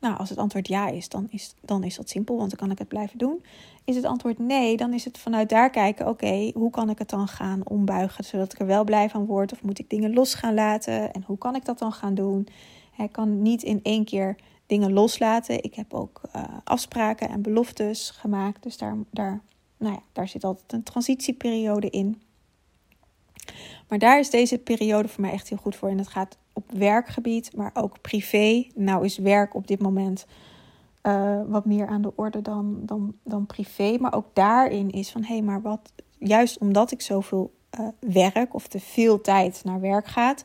nou, 0.00 0.16
als 0.16 0.28
het 0.28 0.38
antwoord 0.38 0.68
ja 0.68 0.88
is 0.88 1.08
dan, 1.08 1.26
is, 1.30 1.54
dan 1.60 1.84
is 1.84 1.96
dat 1.96 2.08
simpel, 2.08 2.36
want 2.36 2.50
dan 2.50 2.58
kan 2.58 2.70
ik 2.70 2.78
het 2.78 2.88
blijven 2.88 3.18
doen. 3.18 3.44
Is 3.84 3.96
het 3.96 4.04
antwoord 4.04 4.38
nee, 4.38 4.76
dan 4.76 4.92
is 4.92 5.04
het 5.04 5.18
vanuit 5.18 5.48
daar 5.48 5.70
kijken: 5.70 6.08
oké, 6.08 6.50
hoe 6.54 6.70
kan 6.70 6.90
ik 6.90 6.98
het 6.98 7.10
dan 7.10 7.28
gaan 7.28 7.68
ombuigen 7.68 8.24
zodat 8.24 8.52
ik 8.52 8.60
er 8.60 8.66
wel 8.66 8.84
blij 8.84 9.10
van 9.10 9.26
word? 9.26 9.52
Of 9.52 9.62
moet 9.62 9.78
ik 9.78 9.90
dingen 9.90 10.14
los 10.14 10.34
gaan 10.34 10.54
laten? 10.54 11.12
En 11.12 11.22
hoe 11.26 11.38
kan 11.38 11.54
ik 11.54 11.64
dat 11.64 11.78
dan 11.78 11.92
gaan 11.92 12.14
doen? 12.14 12.48
Ik 12.98 13.12
kan 13.12 13.42
niet 13.42 13.62
in 13.62 13.80
één 13.82 14.04
keer 14.04 14.36
dingen 14.66 14.92
loslaten. 14.92 15.62
Ik 15.62 15.74
heb 15.74 15.94
ook 15.94 16.20
uh, 16.36 16.42
afspraken 16.64 17.28
en 17.28 17.42
beloftes 17.42 18.10
gemaakt. 18.10 18.62
Dus 18.62 18.78
daar, 18.78 18.96
daar, 19.10 19.40
nou 19.84 19.96
ja, 19.96 20.02
daar 20.12 20.28
zit 20.28 20.44
altijd 20.44 20.72
een 20.72 20.82
transitieperiode 20.82 21.90
in. 21.90 22.22
Maar 23.88 23.98
daar 23.98 24.18
is 24.18 24.30
deze 24.30 24.58
periode 24.58 25.08
voor 25.08 25.20
mij 25.20 25.32
echt 25.32 25.48
heel 25.48 25.58
goed 25.58 25.76
voor. 25.76 25.88
En 25.88 25.98
het 25.98 26.08
gaat 26.08 26.38
op 26.52 26.70
werkgebied, 26.72 27.56
maar 27.56 27.70
ook 27.74 28.00
privé. 28.00 28.66
Nou 28.74 29.04
is 29.04 29.18
werk 29.18 29.54
op 29.54 29.66
dit 29.66 29.80
moment 29.80 30.26
uh, 31.02 31.40
wat 31.46 31.64
meer 31.64 31.86
aan 31.86 32.02
de 32.02 32.12
orde 32.16 32.42
dan, 32.42 32.78
dan, 32.82 33.14
dan 33.22 33.46
privé. 33.46 33.96
Maar 34.00 34.14
ook 34.14 34.26
daarin 34.32 34.90
is 34.90 35.10
van 35.10 35.22
hé, 35.22 35.34
hey, 35.34 35.42
maar 35.42 35.62
wat, 35.62 35.92
juist 36.18 36.58
omdat 36.58 36.90
ik 36.90 37.00
zoveel 37.00 37.54
uh, 37.80 37.88
werk 37.98 38.54
of 38.54 38.68
te 38.68 38.80
veel 38.80 39.20
tijd 39.20 39.60
naar 39.64 39.80
werk 39.80 40.06
gaat, 40.06 40.44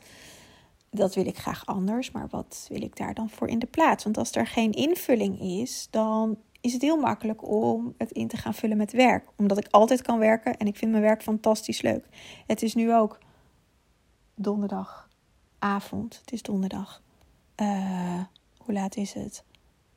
dat 0.91 1.15
wil 1.15 1.25
ik 1.25 1.37
graag 1.37 1.65
anders. 1.65 2.11
Maar 2.11 2.27
wat 2.29 2.65
wil 2.69 2.81
ik 2.81 2.97
daar 2.97 3.13
dan 3.13 3.29
voor 3.29 3.47
in 3.47 3.59
de 3.59 3.65
plaats? 3.65 4.03
Want 4.03 4.17
als 4.17 4.31
er 4.31 4.47
geen 4.47 4.71
invulling 4.71 5.41
is, 5.41 5.87
dan 5.89 6.37
is 6.61 6.73
het 6.73 6.81
heel 6.81 6.97
makkelijk 6.97 7.47
om 7.47 7.93
het 7.97 8.11
in 8.11 8.27
te 8.27 8.37
gaan 8.37 8.53
vullen 8.53 8.77
met 8.77 8.91
werk. 8.91 9.29
Omdat 9.35 9.57
ik 9.57 9.67
altijd 9.69 10.01
kan 10.01 10.19
werken 10.19 10.57
en 10.57 10.67
ik 10.67 10.75
vind 10.75 10.91
mijn 10.91 11.03
werk 11.03 11.21
fantastisch 11.21 11.81
leuk. 11.81 12.05
Het 12.47 12.61
is 12.61 12.75
nu 12.75 12.93
ook 12.93 13.17
donderdagavond. 14.35 16.19
Het 16.19 16.31
is 16.31 16.41
donderdag. 16.41 17.01
Uh, 17.61 18.23
hoe 18.57 18.73
laat 18.73 18.95
is 18.95 19.13
het? 19.13 19.43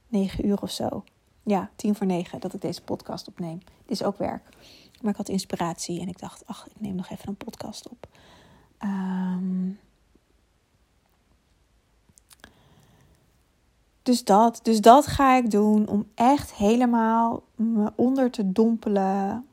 9 0.09 0.47
uur 0.47 0.63
of 0.63 0.71
zo. 0.71 1.05
Ja, 1.43 1.71
tien 1.77 1.95
voor 1.95 2.07
negen 2.07 2.41
dat 2.41 2.55
ik 2.55 2.61
deze 2.61 2.83
podcast 2.83 3.29
opneem. 3.29 3.59
Dit 3.59 3.91
is 3.91 4.03
ook 4.03 4.19
werk. 4.19 4.49
Maar 5.01 5.11
ik 5.11 5.17
had 5.17 5.29
inspiratie 5.29 6.01
en 6.01 6.09
ik 6.09 6.19
dacht, 6.19 6.47
ach, 6.47 6.67
ik 6.67 6.81
neem 6.81 6.95
nog 6.95 7.11
even 7.11 7.29
een 7.29 7.37
podcast 7.37 7.89
op. 7.89 8.07
Um, 8.81 9.79
dus 14.03 14.25
dat, 14.25 14.61
dus 14.63 14.81
dat 14.81 15.07
ga 15.07 15.37
ik 15.37 15.51
doen 15.51 15.89
om 15.89 16.07
echt 16.15 16.55
helemaal 16.55 17.43
me 17.55 17.93
onder 17.97 18.31
te 18.31 18.53
dompelen 18.53 19.47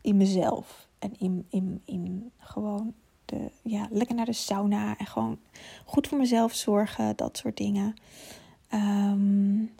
in 0.00 0.16
mezelf. 0.16 0.88
En 0.98 1.12
in, 1.18 1.46
in, 1.50 1.82
in 1.84 2.32
gewoon 2.38 2.94
de, 3.24 3.50
ja, 3.62 3.88
lekker 3.90 4.14
naar 4.16 4.26
de 4.26 4.32
sauna 4.32 4.96
en 4.96 5.06
gewoon 5.06 5.38
goed 5.84 6.08
voor 6.08 6.18
mezelf 6.18 6.54
zorgen, 6.54 7.16
dat 7.16 7.36
soort 7.36 7.56
dingen. 7.56 7.94
Um, 8.74 9.70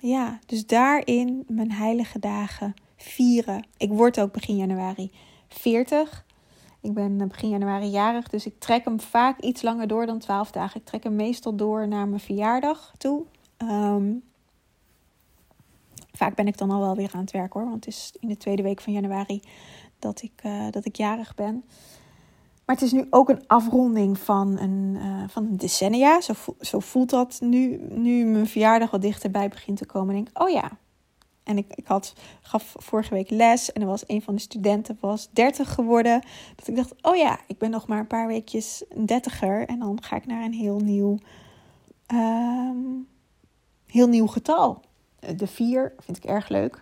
ja, 0.00 0.38
dus 0.46 0.66
daarin 0.66 1.44
mijn 1.48 1.72
heilige 1.72 2.18
dagen 2.18 2.74
vieren. 2.96 3.66
Ik 3.76 3.90
word 3.90 4.20
ook 4.20 4.32
begin 4.32 4.56
januari 4.56 5.10
40. 5.48 6.24
Ik 6.84 6.94
ben 6.94 7.20
eh, 7.20 7.26
begin 7.26 7.48
januari 7.48 7.86
jarig, 7.86 8.28
dus 8.28 8.46
ik 8.46 8.58
trek 8.58 8.84
hem 8.84 9.00
vaak 9.00 9.40
iets 9.40 9.62
langer 9.62 9.86
door 9.86 10.06
dan 10.06 10.18
12 10.18 10.50
dagen. 10.50 10.80
Ik 10.80 10.86
trek 10.86 11.02
hem 11.02 11.14
meestal 11.14 11.56
door 11.56 11.88
naar 11.88 12.08
mijn 12.08 12.20
verjaardag 12.20 12.92
toe. 12.98 13.22
Um, 13.58 14.22
vaak 16.12 16.34
ben 16.34 16.46
ik 16.46 16.58
dan 16.58 16.70
al 16.70 16.80
wel 16.80 16.96
weer 16.96 17.10
aan 17.12 17.20
het 17.20 17.30
werk 17.30 17.52
hoor, 17.52 17.64
want 17.64 17.74
het 17.74 17.86
is 17.86 18.14
in 18.20 18.28
de 18.28 18.36
tweede 18.36 18.62
week 18.62 18.80
van 18.80 18.92
januari 18.92 19.40
dat 19.98 20.22
ik, 20.22 20.32
uh, 20.46 20.70
dat 20.70 20.84
ik 20.84 20.96
jarig 20.96 21.34
ben. 21.34 21.64
Maar 22.64 22.76
het 22.76 22.84
is 22.84 22.92
nu 22.92 23.06
ook 23.10 23.28
een 23.28 23.46
afronding 23.46 24.18
van 24.18 24.58
een, 24.58 24.94
uh, 24.96 25.24
van 25.28 25.44
een 25.44 25.56
decennia. 25.56 26.20
Zo, 26.20 26.32
zo 26.60 26.80
voelt 26.80 27.10
dat 27.10 27.38
nu, 27.40 27.80
nu 27.90 28.24
mijn 28.24 28.46
verjaardag 28.46 28.90
wat 28.90 29.02
dichterbij 29.02 29.48
begint 29.48 29.78
te 29.78 29.86
komen. 29.86 30.14
Denk 30.14 30.28
ik, 30.28 30.42
oh 30.42 30.50
ja. 30.50 30.70
En 31.44 31.58
ik, 31.58 31.72
ik 31.74 31.86
had, 31.86 32.14
gaf 32.40 32.74
vorige 32.78 33.14
week 33.14 33.30
les 33.30 33.72
en 33.72 33.80
er 33.80 33.88
was 33.88 34.04
een 34.06 34.22
van 34.22 34.34
de 34.34 34.40
studenten 34.40 34.98
was 35.00 35.28
30 35.32 35.74
geworden. 35.74 36.22
Dat 36.56 36.68
ik 36.68 36.76
dacht, 36.76 36.94
oh 37.02 37.16
ja, 37.16 37.38
ik 37.46 37.58
ben 37.58 37.70
nog 37.70 37.86
maar 37.86 37.98
een 37.98 38.06
paar 38.06 38.26
weekjes 38.26 38.84
een 38.88 39.06
dertiger. 39.06 39.68
En 39.68 39.78
dan 39.78 40.02
ga 40.02 40.16
ik 40.16 40.26
naar 40.26 40.44
een 40.44 40.52
heel 40.52 40.78
nieuw, 40.78 41.18
um, 42.14 43.08
heel 43.86 44.08
nieuw 44.08 44.26
getal. 44.26 44.82
De 45.36 45.46
vier 45.46 45.92
vind 45.98 46.16
ik 46.16 46.24
erg 46.24 46.48
leuk. 46.48 46.80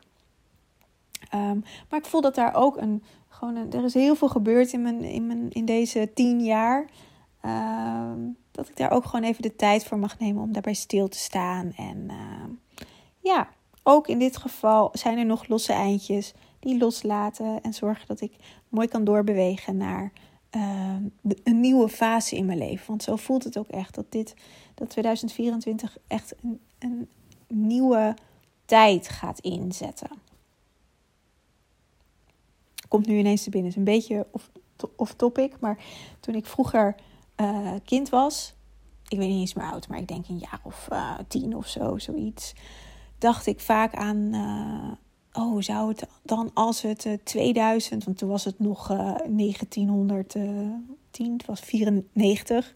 Um, 1.35 1.64
maar 1.88 1.98
ik 1.98 2.07
voel 2.07 2.20
dat 2.20 2.35
daar 2.35 2.55
ook 2.55 2.77
een 2.77 3.03
gewoon 3.29 3.72
er 3.72 3.85
is 3.85 3.94
heel 3.94 4.14
veel 4.14 4.29
gebeurd 4.29 4.72
in, 4.72 4.83
mijn, 4.83 5.03
in, 5.03 5.27
mijn, 5.27 5.51
in 5.51 5.64
deze 5.64 6.11
tien 6.14 6.44
jaar. 6.44 6.90
Ehm, 7.40 8.18
dat 8.51 8.68
ik 8.68 8.77
daar 8.77 8.90
ook 8.90 9.05
gewoon 9.05 9.25
even 9.25 9.42
de 9.42 9.57
tijd 9.57 9.85
voor 9.85 9.98
mag 9.98 10.18
nemen 10.18 10.42
om 10.42 10.53
daarbij 10.53 10.75
stil 10.75 11.09
te 11.09 11.18
staan. 11.18 11.72
En 11.77 12.05
ehm, 12.09 12.51
ja, 13.18 13.48
ook 13.83 14.09
in 14.09 14.18
dit 14.18 14.37
geval 14.37 14.88
zijn 14.92 15.18
er 15.18 15.27
nog 15.27 15.47
losse 15.47 15.73
eindjes 15.73 16.33
die 16.59 16.79
loslaten 16.79 17.62
en 17.62 17.75
zorgen 17.75 18.07
dat 18.07 18.21
ik 18.21 18.33
mooi 18.68 18.88
kan 18.88 19.05
doorbewegen 19.05 19.77
naar 19.77 20.12
ehm, 20.51 21.03
een 21.45 21.61
nieuwe 21.61 21.88
fase 21.88 22.37
in 22.37 22.47
mijn 22.47 22.59
leven. 22.59 22.87
Want 22.87 23.03
zo 23.03 23.16
voelt 23.16 23.45
het 23.45 23.59
ook 23.59 23.68
echt 23.68 23.95
dat 23.95 24.07
dit, 24.09 24.35
dat 24.75 24.90
2024 24.90 25.97
echt 26.07 26.35
een, 26.42 26.61
een 26.79 27.09
nieuwe 27.49 28.14
tijd 28.64 29.09
gaat 29.09 29.38
inzetten 29.38 30.09
komt 32.92 33.07
nu 33.07 33.18
ineens 33.18 33.42
te 33.42 33.51
binnen. 33.51 33.71
is 33.71 33.77
een 33.77 33.85
beetje 33.85 34.27
off, 34.97 35.14
topic. 35.14 35.61
Maar 35.61 35.79
toen 36.21 36.35
ik 36.35 36.47
vroeger 36.47 36.95
uh, 37.37 37.73
kind 37.85 38.09
was, 38.09 38.55
ik 39.09 39.18
weet 39.18 39.29
niet 39.29 39.40
eens 39.40 39.55
meer 39.55 39.71
oud, 39.71 39.88
maar 39.88 39.99
ik 39.99 40.09
denk 40.09 40.29
een 40.29 40.38
jaar 40.38 40.61
of 40.62 40.88
uh, 40.92 41.18
tien 41.29 41.57
of 41.57 41.66
zo, 41.66 41.99
zoiets. 41.99 42.55
Dacht 43.22 43.46
ik 43.46 43.61
vaak 43.61 43.94
aan, 43.94 44.16
uh, 44.16 44.92
oh, 45.32 45.61
zou 45.61 45.88
het 45.88 46.06
dan 46.22 46.50
als 46.54 46.82
het 46.82 47.18
2000, 47.24 48.04
want 48.04 48.18
toen 48.18 48.28
was 48.28 48.44
het 48.44 48.58
nog 48.58 48.88
1910, 48.88 51.32
het 51.32 51.46
was 51.46 51.61
94 51.61 52.72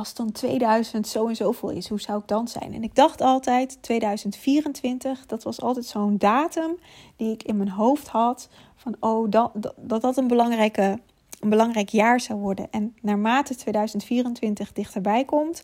als 0.00 0.14
dan 0.14 0.32
2000 0.32 1.08
zo 1.08 1.28
en 1.28 1.36
zoveel 1.36 1.70
is, 1.70 1.88
hoe 1.88 2.00
zou 2.00 2.20
ik 2.20 2.28
dan 2.28 2.48
zijn? 2.48 2.74
En 2.74 2.82
ik 2.82 2.94
dacht 2.94 3.20
altijd 3.20 3.82
2024, 3.82 5.26
dat 5.26 5.42
was 5.42 5.60
altijd 5.60 5.86
zo'n 5.86 6.18
datum 6.18 6.78
die 7.16 7.32
ik 7.32 7.42
in 7.42 7.56
mijn 7.56 7.68
hoofd 7.68 8.08
had 8.08 8.48
van 8.76 8.96
oh, 9.00 9.30
dat 9.30 9.52
dat, 9.76 10.02
dat 10.02 10.16
een, 10.16 10.26
belangrijke, 10.26 10.98
een 11.40 11.48
belangrijk 11.48 11.88
jaar 11.88 12.20
zou 12.20 12.38
worden. 12.38 12.66
En 12.70 12.94
naarmate 13.00 13.56
2024 13.56 14.72
dichterbij 14.72 15.24
komt, 15.24 15.62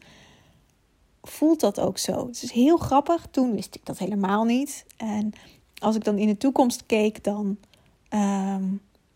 voelt 1.28 1.60
dat 1.60 1.80
ook 1.80 1.98
zo. 1.98 2.26
Het 2.26 2.42
is 2.42 2.50
heel 2.50 2.76
grappig. 2.76 3.26
Toen 3.30 3.54
wist 3.54 3.74
ik 3.74 3.86
dat 3.86 3.98
helemaal 3.98 4.44
niet. 4.44 4.86
En 4.96 5.32
als 5.78 5.96
ik 5.96 6.04
dan 6.04 6.18
in 6.18 6.26
de 6.26 6.36
toekomst 6.36 6.86
keek, 6.86 7.24
dan 7.24 7.58
ehm, 8.08 8.64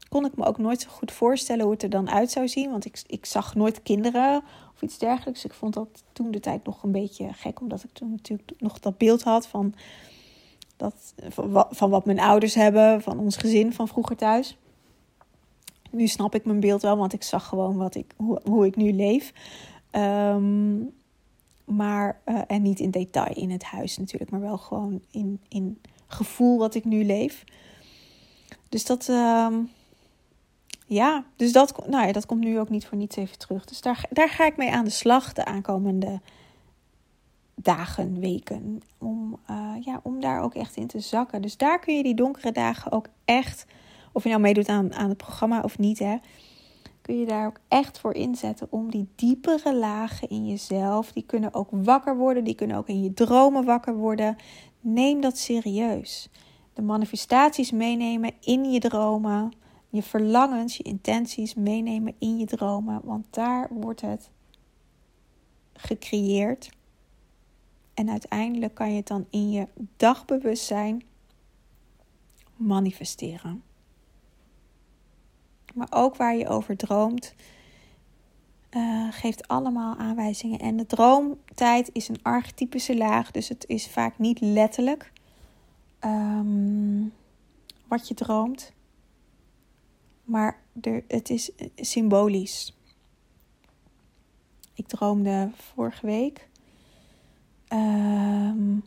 kon 0.09 0.25
ik 0.25 0.37
me 0.37 0.44
ook 0.44 0.59
nooit 0.59 0.81
zo 0.81 0.88
goed 0.90 1.12
voorstellen 1.12 1.62
hoe 1.62 1.73
het 1.73 1.83
er 1.83 1.90
dan 1.90 2.11
uit 2.11 2.31
zou 2.31 2.49
zien. 2.49 2.70
Want 2.70 2.85
ik, 2.85 3.03
ik 3.07 3.27
zag 3.27 3.55
nooit 3.55 3.83
kinderen 3.83 4.42
of 4.75 4.83
iets 4.83 4.99
dergelijks. 4.99 5.44
Ik 5.44 5.53
vond 5.53 5.75
dat 5.75 5.88
toen 6.12 6.31
de 6.31 6.40
tijd 6.40 6.64
nog 6.64 6.83
een 6.83 6.92
beetje 6.92 7.33
gek, 7.33 7.61
omdat 7.61 7.83
ik 7.83 7.92
toen 7.92 8.11
natuurlijk 8.11 8.53
nog 8.59 8.81
dat 8.81 8.99
beeld 8.99 9.23
had 9.23 9.46
van, 9.46 9.75
dat, 10.77 11.14
van, 11.70 11.90
wat 11.90 12.05
mijn 12.05 12.20
ouders 12.20 12.55
hebben, 12.55 13.03
van 13.03 13.18
ons 13.18 13.37
gezin 13.37 13.73
van 13.73 13.88
vroeger 13.88 14.16
thuis. 14.16 14.57
Nu 15.90 16.07
snap 16.07 16.35
ik 16.35 16.44
mijn 16.44 16.61
beeld 16.61 16.83
wel, 16.83 16.96
want 16.96 17.12
ik 17.12 17.23
zag 17.23 17.46
gewoon 17.46 17.77
wat 17.77 17.94
ik, 17.94 18.12
hoe, 18.16 18.40
hoe 18.44 18.66
ik 18.66 18.77
nu 18.77 18.92
leef. 18.92 19.33
Ehm, 19.90 20.77
maar, 21.71 22.21
uh, 22.27 22.41
en 22.47 22.63
niet 22.63 22.81
in 22.81 22.91
detail 22.91 23.35
in 23.35 23.51
het 23.51 23.65
huis 23.65 23.97
natuurlijk, 23.97 24.31
maar 24.31 24.41
wel 24.41 24.59
gewoon 24.59 25.01
in, 25.11 25.41
in 25.49 25.81
gevoel 26.07 26.59
wat 26.59 26.75
ik 26.75 26.85
nu 26.85 27.05
leef. 27.05 27.45
Dus 28.69 28.85
dat, 28.85 29.09
uh, 29.11 29.57
ja, 30.87 31.25
dus 31.37 31.53
dat, 31.53 31.87
nou 31.87 32.07
ja, 32.07 32.13
dat 32.13 32.27
komt 32.27 32.45
nu 32.45 32.59
ook 32.59 32.69
niet 32.69 32.87
voor 32.87 32.99
niets 32.99 33.17
even 33.17 33.39
terug. 33.39 33.65
Dus 33.65 33.81
daar, 33.81 34.05
daar 34.11 34.29
ga 34.29 34.47
ik 34.47 34.57
mee 34.57 34.73
aan 34.73 34.85
de 34.85 34.91
slag 34.91 35.33
de 35.33 35.45
aankomende 35.45 36.21
dagen, 37.55 38.21
weken. 38.21 38.83
Om, 38.99 39.39
uh, 39.51 39.75
ja, 39.81 40.01
om 40.03 40.21
daar 40.21 40.41
ook 40.41 40.55
echt 40.55 40.77
in 40.77 40.87
te 40.87 41.01
zakken. 41.01 41.43
Dus 41.43 41.57
daar 41.57 41.79
kun 41.79 41.97
je 41.97 42.03
die 42.03 42.15
donkere 42.15 42.53
dagen 42.53 42.93
ook 42.93 43.09
echt, 43.25 43.67
of 44.13 44.23
je 44.23 44.29
nou 44.29 44.41
meedoet 44.41 44.69
aan, 44.69 44.95
aan 44.95 45.09
het 45.09 45.19
programma 45.19 45.61
of 45.61 45.79
niet, 45.79 45.99
hè, 45.99 46.17
kun 47.03 47.19
je 47.19 47.27
daar 47.27 47.47
ook 47.47 47.61
echt 47.69 47.99
voor 47.99 48.15
inzetten 48.15 48.67
om 48.71 48.91
die 48.91 49.09
diepere 49.15 49.75
lagen 49.75 50.29
in 50.29 50.47
jezelf, 50.47 51.13
die 51.13 51.25
kunnen 51.27 51.55
ook 51.55 51.69
wakker 51.71 52.17
worden, 52.17 52.45
die 52.45 52.55
kunnen 52.55 52.77
ook 52.77 52.89
in 52.89 53.03
je 53.03 53.15
dromen 53.15 53.65
wakker 53.65 53.95
worden. 53.95 54.37
Neem 54.81 55.21
dat 55.21 55.39
serieus. 55.39 56.29
De 56.73 56.83
manifestaties 56.83 57.71
meenemen 57.71 58.33
in 58.41 58.71
je 58.71 58.81
dromen 58.81 59.53
je 59.91 60.03
verlangens, 60.03 60.77
je 60.77 60.83
intenties 60.83 61.55
meenemen 61.55 62.15
in 62.19 62.39
je 62.39 62.47
dromen, 62.47 63.01
want 63.05 63.27
daar 63.31 63.69
wordt 63.73 64.01
het 64.01 64.31
gecreëerd. 65.73 66.71
En 67.95 68.11
uiteindelijk 68.11 68.75
kan 68.75 68.91
je 68.91 68.97
het 68.97 69.07
dan 69.07 69.27
in 69.31 69.51
je 69.51 69.69
dagbewustzijn 69.97 71.03
manifesteren. 72.57 73.63
Maar 75.75 75.89
ook 75.91 76.17
waar 76.17 76.37
je 76.37 76.49
over 76.49 76.77
droomt, 76.77 77.35
uh, 78.71 79.07
geeft 79.11 79.49
allemaal 79.49 79.97
aanwijzingen. 79.97 80.59
En 80.59 80.77
de 80.77 80.87
droomtijd 80.87 81.91
is 81.93 82.09
een 82.09 82.23
archetypische 82.23 82.97
laag, 82.97 83.31
dus 83.31 83.49
het 83.49 83.65
is 83.67 83.89
vaak 83.89 84.19
niet 84.19 84.41
letterlijk 84.41 85.13
ehm, 85.99 87.03
wat 87.89 88.09
je 88.09 88.15
droomt, 88.15 88.73
maar 90.25 90.63
er, 90.81 91.05
het 91.09 91.31
is 91.31 91.51
symbolisch. 91.77 92.77
Ik 94.75 94.87
droomde 94.87 95.51
vorige 95.55 96.07
week 96.07 96.49
ehm, 97.69 98.79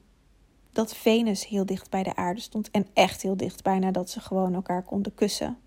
dat 0.71 0.95
Venus 0.95 1.47
heel 1.47 1.65
dicht 1.65 1.89
bij 1.89 2.03
de 2.03 2.15
aarde 2.15 2.41
stond. 2.41 2.71
En 2.71 2.87
echt 2.93 3.21
heel 3.21 3.37
dicht, 3.37 3.63
bijna 3.63 3.91
dat 3.91 4.09
ze 4.09 4.19
gewoon 4.19 4.53
elkaar 4.53 4.83
konden 4.83 5.13
kussen. 5.13 5.57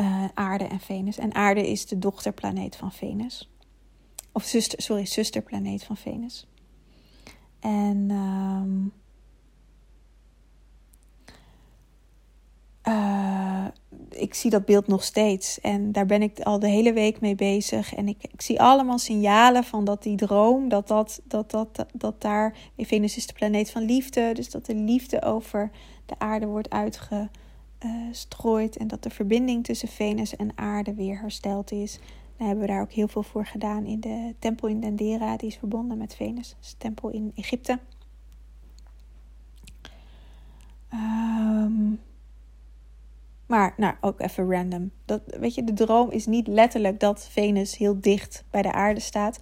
Uh, 0.00 0.24
aarde 0.34 0.64
en 0.64 0.80
Venus. 0.80 1.18
En 1.18 1.34
aarde 1.34 1.70
is 1.70 1.86
de 1.86 1.98
dochterplaneet 1.98 2.76
van 2.76 2.92
Venus. 2.92 3.50
Of 4.32 4.44
zuster, 4.44 4.82
sorry, 4.82 5.06
zusterplaneet 5.06 5.84
van 5.84 5.96
Venus. 5.96 6.46
En 7.60 8.10
um, 8.10 8.92
uh, 12.88 13.66
ik 14.10 14.34
zie 14.34 14.50
dat 14.50 14.64
beeld 14.64 14.86
nog 14.86 15.04
steeds. 15.04 15.60
En 15.60 15.92
daar 15.92 16.06
ben 16.06 16.22
ik 16.22 16.40
al 16.40 16.58
de 16.58 16.68
hele 16.68 16.92
week 16.92 17.20
mee 17.20 17.34
bezig. 17.34 17.94
En 17.94 18.08
ik, 18.08 18.22
ik 18.32 18.42
zie 18.42 18.60
allemaal 18.60 18.98
signalen 18.98 19.64
van 19.64 19.84
dat 19.84 20.02
die 20.02 20.16
droom, 20.16 20.68
dat, 20.68 20.88
dat, 20.88 21.20
dat, 21.24 21.50
dat, 21.50 21.86
dat, 21.92 22.20
daar. 22.20 22.56
Venus 22.76 23.16
is 23.16 23.26
de 23.26 23.32
planeet 23.32 23.70
van 23.70 23.82
liefde. 23.82 24.32
Dus 24.32 24.50
dat 24.50 24.66
de 24.66 24.74
liefde 24.74 25.22
over 25.22 25.70
de 26.06 26.18
aarde 26.18 26.46
wordt 26.46 26.70
uitgestrooid. 27.78 28.76
en 28.76 28.88
dat 28.88 29.02
de 29.02 29.10
verbinding 29.10 29.64
tussen 29.64 29.88
Venus 29.88 30.36
en 30.36 30.50
aarde 30.54 30.94
weer 30.94 31.20
hersteld 31.20 31.72
is. 31.72 31.98
Dan 32.36 32.46
hebben 32.46 32.64
we 32.66 32.72
daar 32.72 32.80
ook 32.80 32.92
heel 32.92 33.08
veel 33.08 33.22
voor 33.22 33.46
gedaan 33.46 33.84
in 33.84 34.00
de 34.00 34.34
tempel 34.38 34.68
in 34.68 34.80
Dendera. 34.80 35.36
Die 35.36 35.48
is 35.48 35.56
verbonden 35.56 35.98
met 35.98 36.14
Venus. 36.14 36.56
de 36.60 36.76
tempel 36.78 37.08
in 37.08 37.32
Egypte. 37.34 37.78
Um, 40.92 42.00
maar 43.46 43.74
nou, 43.76 43.94
ook 44.00 44.20
even 44.20 44.50
random. 44.50 44.90
Dat, 45.04 45.20
weet 45.26 45.54
je, 45.54 45.64
de 45.64 45.72
droom 45.72 46.10
is 46.10 46.26
niet 46.26 46.46
letterlijk 46.46 47.00
dat 47.00 47.28
Venus 47.28 47.76
heel 47.76 48.00
dicht 48.00 48.44
bij 48.50 48.62
de 48.62 48.72
aarde 48.72 49.00
staat. 49.00 49.38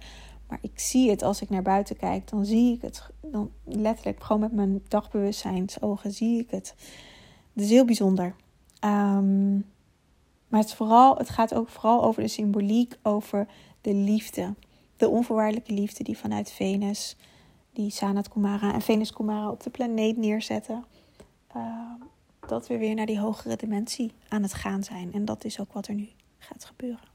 Maar 0.47 0.59
ik 0.61 0.79
zie 0.79 1.09
het 1.09 1.21
als 1.21 1.41
ik 1.41 1.49
naar 1.49 1.61
buiten 1.61 1.97
kijk. 1.97 2.29
Dan 2.29 2.45
zie 2.45 2.73
ik 2.73 2.81
het. 2.81 3.09
Dan 3.21 3.51
letterlijk, 3.63 4.23
gewoon 4.23 4.41
met 4.41 4.51
mijn 4.51 4.81
dagbewustzijnsogen 4.87 6.11
zie 6.11 6.39
ik 6.39 6.51
het. 6.51 6.75
Is 7.53 7.69
heel 7.69 7.85
bijzonder. 7.85 8.35
Ehm, 8.79 9.53
maar 10.47 10.61
het, 10.61 10.73
vooral, 10.73 11.17
het 11.17 11.29
gaat 11.29 11.53
ook 11.53 11.69
vooral 11.69 12.03
over 12.03 12.21
de 12.21 12.27
symboliek, 12.27 12.95
over 13.01 13.47
de 13.81 13.93
liefde. 13.93 14.53
De 14.97 15.09
onvoorwaardelijke 15.09 15.73
liefde 15.73 16.03
die 16.03 16.17
vanuit 16.17 16.51
Venus, 16.51 17.15
die 17.73 17.89
Sanat 17.89 18.29
Kumara 18.29 18.73
en 18.73 18.81
Venus 18.81 19.13
Kumara 19.13 19.49
op 19.49 19.63
de 19.63 19.69
planeet 19.69 20.17
neerzetten. 20.17 20.85
Uh, 21.55 21.91
dat 22.47 22.67
we 22.67 22.77
weer 22.77 22.95
naar 22.95 23.05
die 23.05 23.19
hogere 23.19 23.55
dimensie 23.55 24.11
aan 24.29 24.41
het 24.41 24.53
gaan 24.53 24.83
zijn. 24.83 25.13
En 25.13 25.25
dat 25.25 25.43
is 25.43 25.59
ook 25.59 25.73
wat 25.73 25.87
er 25.87 25.93
nu 25.93 26.09
gaat 26.37 26.65
gebeuren. 26.65 27.07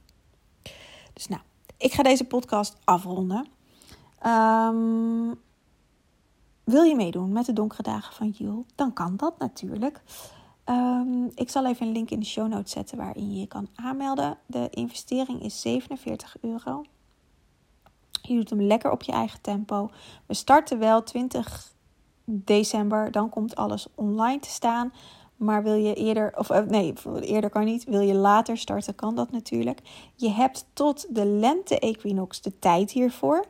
Dus 1.12 1.26
nou, 1.26 1.42
ik 1.76 1.92
ga 1.92 2.02
deze 2.02 2.24
podcast 2.24 2.76
afronden. 2.84 3.46
Ehm, 4.18 5.30
wil 6.68 6.82
je 6.82 6.94
meedoen 6.94 7.32
met 7.32 7.46
de 7.46 7.52
donkere 7.52 7.82
dagen 7.82 8.14
van 8.14 8.28
Jul? 8.28 8.66
Dan 8.74 8.92
kan 8.92 9.16
dat 9.16 9.38
natuurlijk. 9.38 10.02
Ehm, 10.64 11.24
ik 11.34 11.50
zal 11.50 11.66
even 11.66 11.86
een 11.86 11.92
link 11.92 12.10
in 12.10 12.20
de 12.20 12.26
show 12.26 12.48
notes 12.48 12.72
zetten 12.72 12.96
waarin 12.96 13.32
je 13.32 13.40
je 13.40 13.46
kan 13.46 13.68
aanmelden. 13.74 14.38
De 14.46 14.68
investering 14.70 15.42
is 15.42 15.60
47 15.60 16.36
euro. 16.40 16.84
Je 18.22 18.34
doet 18.34 18.50
hem 18.50 18.62
lekker 18.62 18.90
op 18.90 19.02
je 19.02 19.12
eigen 19.12 19.40
tempo. 19.40 19.90
We 20.26 20.34
starten 20.34 20.78
wel 20.78 21.02
20 21.02 21.72
december. 22.24 23.10
Dan 23.10 23.28
komt 23.28 23.56
alles 23.56 23.86
online 23.94 24.40
te 24.40 24.50
staan. 24.50 24.92
Maar 25.36 25.62
wil 25.62 25.74
je 25.74 25.94
eerder, 25.94 26.32
of 26.36 26.50
eh, 26.50 26.62
nee, 26.62 26.92
eerder 27.20 27.50
kan 27.50 27.64
niet. 27.64 27.84
Wil 27.84 28.00
je 28.00 28.14
later 28.14 28.58
starten, 28.58 28.94
kan 28.94 29.14
dat 29.14 29.30
natuurlijk. 29.30 29.80
Je 30.14 30.30
hebt 30.30 30.66
tot 30.72 31.14
de 31.14 31.26
lente-equinox 31.26 32.40
de 32.40 32.58
tijd 32.58 32.90
hiervoor. 32.90 33.44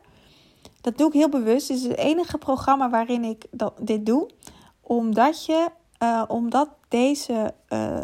Dat 0.81 0.97
doe 0.97 1.07
ik 1.07 1.13
heel 1.13 1.29
bewust. 1.29 1.67
Dit 1.67 1.77
is 1.77 1.83
het 1.83 1.97
enige 1.97 2.37
programma 2.37 2.89
waarin 2.89 3.23
ik 3.23 3.45
dat, 3.51 3.73
dit 3.81 4.05
doe. 4.05 4.29
Omdat, 4.81 5.45
je, 5.45 5.69
uh, 6.03 6.23
omdat 6.27 6.69
deze 6.87 7.53
uh, 7.69 8.03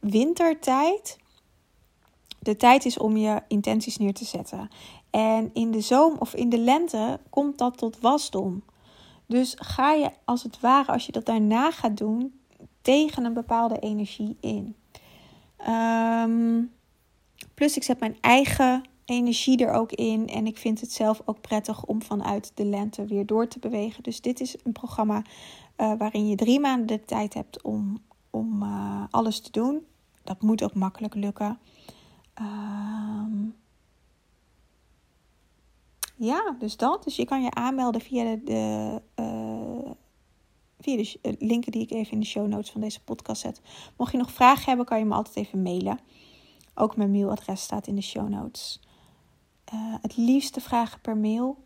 wintertijd 0.00 1.18
de 2.38 2.56
tijd 2.56 2.84
is 2.84 2.98
om 2.98 3.16
je 3.16 3.42
intenties 3.48 3.96
neer 3.96 4.14
te 4.14 4.24
zetten. 4.24 4.70
En 5.10 5.50
in 5.52 5.70
de 5.70 5.80
zomer 5.80 6.20
of 6.20 6.34
in 6.34 6.48
de 6.48 6.58
lente 6.58 7.20
komt 7.30 7.58
dat 7.58 7.76
tot 7.76 8.00
wasdom. 8.00 8.62
Dus 9.26 9.54
ga 9.58 9.92
je 9.92 10.10
als 10.24 10.42
het 10.42 10.60
ware, 10.60 10.92
als 10.92 11.06
je 11.06 11.12
dat 11.12 11.26
daarna 11.26 11.70
gaat 11.70 11.96
doen, 11.96 12.40
tegen 12.82 13.24
een 13.24 13.32
bepaalde 13.32 13.78
energie 13.78 14.36
in. 14.40 14.76
Ehm, 15.56 16.62
plus 17.54 17.76
ik 17.76 17.82
zet 17.82 18.00
mijn 18.00 18.16
eigen 18.20 18.82
energie 19.08 19.64
er 19.64 19.72
ook 19.72 19.92
in. 19.92 20.28
En 20.28 20.46
ik 20.46 20.56
vind 20.56 20.80
het 20.80 20.92
zelf 20.92 21.22
ook 21.24 21.40
prettig 21.40 21.84
om 21.84 22.02
vanuit 22.02 22.52
de 22.54 22.64
lente 22.64 23.04
weer 23.04 23.26
door 23.26 23.48
te 23.48 23.58
bewegen. 23.58 24.02
Dus 24.02 24.20
dit 24.20 24.40
is 24.40 24.56
een 24.64 24.72
programma 24.72 25.22
uh, 25.76 25.92
waarin 25.98 26.28
je 26.28 26.36
drie 26.36 26.60
maanden 26.60 26.86
de 26.86 27.04
tijd 27.04 27.34
hebt 27.34 27.62
om, 27.62 27.98
om 28.30 28.62
uh, 28.62 29.04
alles 29.10 29.40
te 29.40 29.50
doen. 29.50 29.86
Dat 30.24 30.42
moet 30.42 30.62
ook 30.62 30.74
makkelijk 30.74 31.14
lukken. 31.14 31.58
Um, 32.40 33.54
ja, 36.16 36.56
dus 36.58 36.76
dat. 36.76 37.04
Dus 37.04 37.16
je 37.16 37.24
kan 37.24 37.42
je 37.42 37.50
aanmelden 37.50 38.00
via 38.00 38.24
de, 38.24 38.40
de 38.44 39.02
uh, 39.22 39.90
via 40.80 40.96
de 40.96 41.18
eh, 41.22 41.32
linken 41.38 41.72
die 41.72 41.82
ik 41.82 41.90
even 41.90 42.12
in 42.12 42.20
de 42.20 42.26
show 42.26 42.46
notes 42.46 42.70
van 42.70 42.80
deze 42.80 43.02
podcast 43.02 43.40
zet. 43.40 43.60
Mocht 43.96 44.12
je 44.12 44.18
nog 44.18 44.32
vragen 44.32 44.64
hebben, 44.64 44.86
kan 44.86 44.98
je 44.98 45.04
me 45.04 45.14
altijd 45.14 45.36
even 45.36 45.62
mailen. 45.62 45.98
Ook 46.74 46.96
mijn 46.96 47.10
mailadres 47.10 47.62
staat 47.62 47.86
in 47.86 47.94
de 47.94 48.02
show 48.02 48.28
notes. 48.28 48.80
Uh, 49.74 49.94
het 50.00 50.16
liefste 50.16 50.60
vragen 50.60 51.00
per 51.00 51.16
mail. 51.16 51.56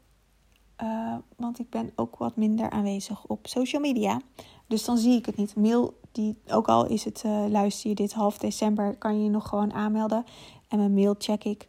Uh, 0.83 1.15
want 1.37 1.59
ik 1.59 1.71
ben 1.71 1.93
ook 1.97 2.17
wat 2.17 2.37
minder 2.37 2.71
aanwezig 2.71 3.25
op 3.25 3.47
social 3.47 3.81
media. 3.83 4.21
Dus 4.67 4.85
dan 4.85 4.99
zie 4.99 5.19
ik 5.19 5.27
het 5.27 5.37
niet. 5.37 5.57
Mail, 5.57 6.01
die, 6.13 6.39
ook 6.47 6.69
al 6.69 6.87
is 6.87 7.05
het 7.05 7.23
uh, 7.27 7.45
luister 7.49 7.89
je 7.89 7.95
dit 7.95 8.13
half 8.13 8.39
december, 8.39 8.97
kan 8.97 9.17
je 9.17 9.25
je 9.25 9.31
nog 9.31 9.49
gewoon 9.49 9.73
aanmelden. 9.73 10.25
En 10.69 10.79
mijn 10.79 10.95
mail 10.95 11.15
check 11.19 11.45
ik. 11.45 11.69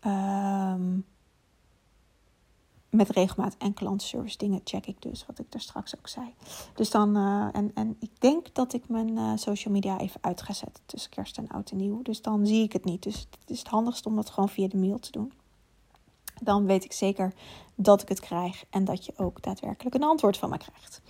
Ehm, 0.00 0.98
met 2.90 3.10
regelmaat 3.10 3.56
en 3.58 3.74
klantenservice 3.74 4.38
dingen 4.38 4.60
check 4.64 4.86
ik 4.86 5.02
dus, 5.02 5.26
wat 5.26 5.38
ik 5.38 5.52
daar 5.52 5.60
straks 5.60 5.96
ook 5.96 6.08
zei. 6.08 6.34
Dus 6.74 6.90
dan, 6.90 7.16
en, 7.52 7.70
en 7.74 7.96
ik 7.98 8.20
denk 8.20 8.54
dat 8.54 8.72
ik 8.72 8.88
mijn 8.88 9.38
social 9.38 9.74
media 9.74 9.98
even 9.98 10.22
uit 10.22 10.42
ga 10.42 10.52
zetten 10.52 10.82
tussen 10.86 11.10
kerst 11.10 11.38
en 11.38 11.48
oud 11.48 11.70
en 11.70 11.76
nieuw. 11.76 12.02
Dus 12.02 12.22
dan 12.22 12.46
zie 12.46 12.62
ik 12.62 12.72
het 12.72 12.84
niet. 12.84 13.02
Dus 13.02 13.26
het 13.40 13.50
is 13.50 13.58
het 13.58 13.68
handigst 13.68 14.06
om 14.06 14.16
dat 14.16 14.30
gewoon 14.30 14.48
via 14.48 14.68
de 14.68 14.76
mail 14.76 14.98
te 14.98 15.10
doen. 15.10 15.32
Dan 16.44 16.66
weet 16.66 16.84
ik 16.84 16.92
zeker 16.92 17.32
dat 17.74 18.02
ik 18.02 18.08
het 18.08 18.20
krijg 18.20 18.64
en 18.70 18.84
dat 18.84 19.06
je 19.06 19.12
ook 19.16 19.42
daadwerkelijk 19.42 19.94
een 19.94 20.02
antwoord 20.02 20.36
van 20.36 20.50
me 20.50 20.56
krijgt. 20.56 21.00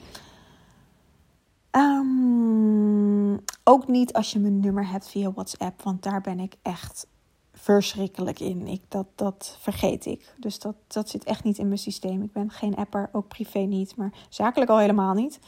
Um, 1.71 3.45
ook 3.65 3.89
niet 3.89 4.13
als 4.13 4.33
je 4.33 4.39
mijn 4.39 4.61
nummer 4.61 4.89
hebt 4.89 5.09
via 5.09 5.33
WhatsApp, 5.33 5.83
want 5.83 6.03
daar 6.03 6.21
ben 6.21 6.41
ik 6.41 6.55
echt 6.63 7.07
verschrikkelijk 7.53 8.41
in. 8.41 8.67
Ik, 8.67 8.83
dat, 8.89 9.07
dat 9.15 9.57
vergeet 9.61 10.07
ik. 10.07 10.35
Dus 10.37 10.59
dat, 10.59 10.75
dat 10.87 11.09
zit 11.09 11.25
echt 11.25 11.45
niet 11.45 11.59
in 11.59 11.67
mijn 11.67 11.79
systeem. 11.79 12.23
Ik 12.23 12.33
ben 12.33 12.51
geen 12.51 12.77
apper, 12.77 13.09
ook 13.13 13.29
privé 13.29 13.59
niet, 13.59 13.97
maar 13.97 14.13
zakelijk 14.29 14.71
al 14.71 14.79
helemaal 14.79 15.15
niet. 15.15 15.39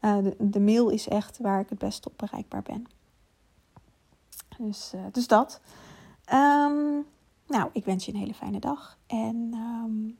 Uh, 0.00 0.16
de, 0.38 0.60
mail 0.60 0.88
is 0.88 1.08
echt 1.08 1.38
waar 1.38 1.60
ik 1.60 1.68
het 1.68 1.78
best 1.78 2.06
op 2.06 2.12
bereikbaar 2.16 2.62
ben. 2.62 2.86
Dus, 4.58 4.92
uh, 4.94 5.00
dus 5.12 5.26
dat. 5.26 5.60
Um, 6.32 7.06
nou, 7.50 7.70
ik 7.72 7.84
wens 7.84 8.04
je 8.04 8.12
een 8.12 8.18
hele 8.18 8.34
fijne 8.34 8.58
dag. 8.58 8.98
En 9.06 9.54
um, 9.54 10.18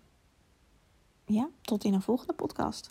ja, 1.24 1.48
tot 1.62 1.84
in 1.84 1.94
een 1.94 2.02
volgende 2.02 2.32
podcast. 2.32 2.90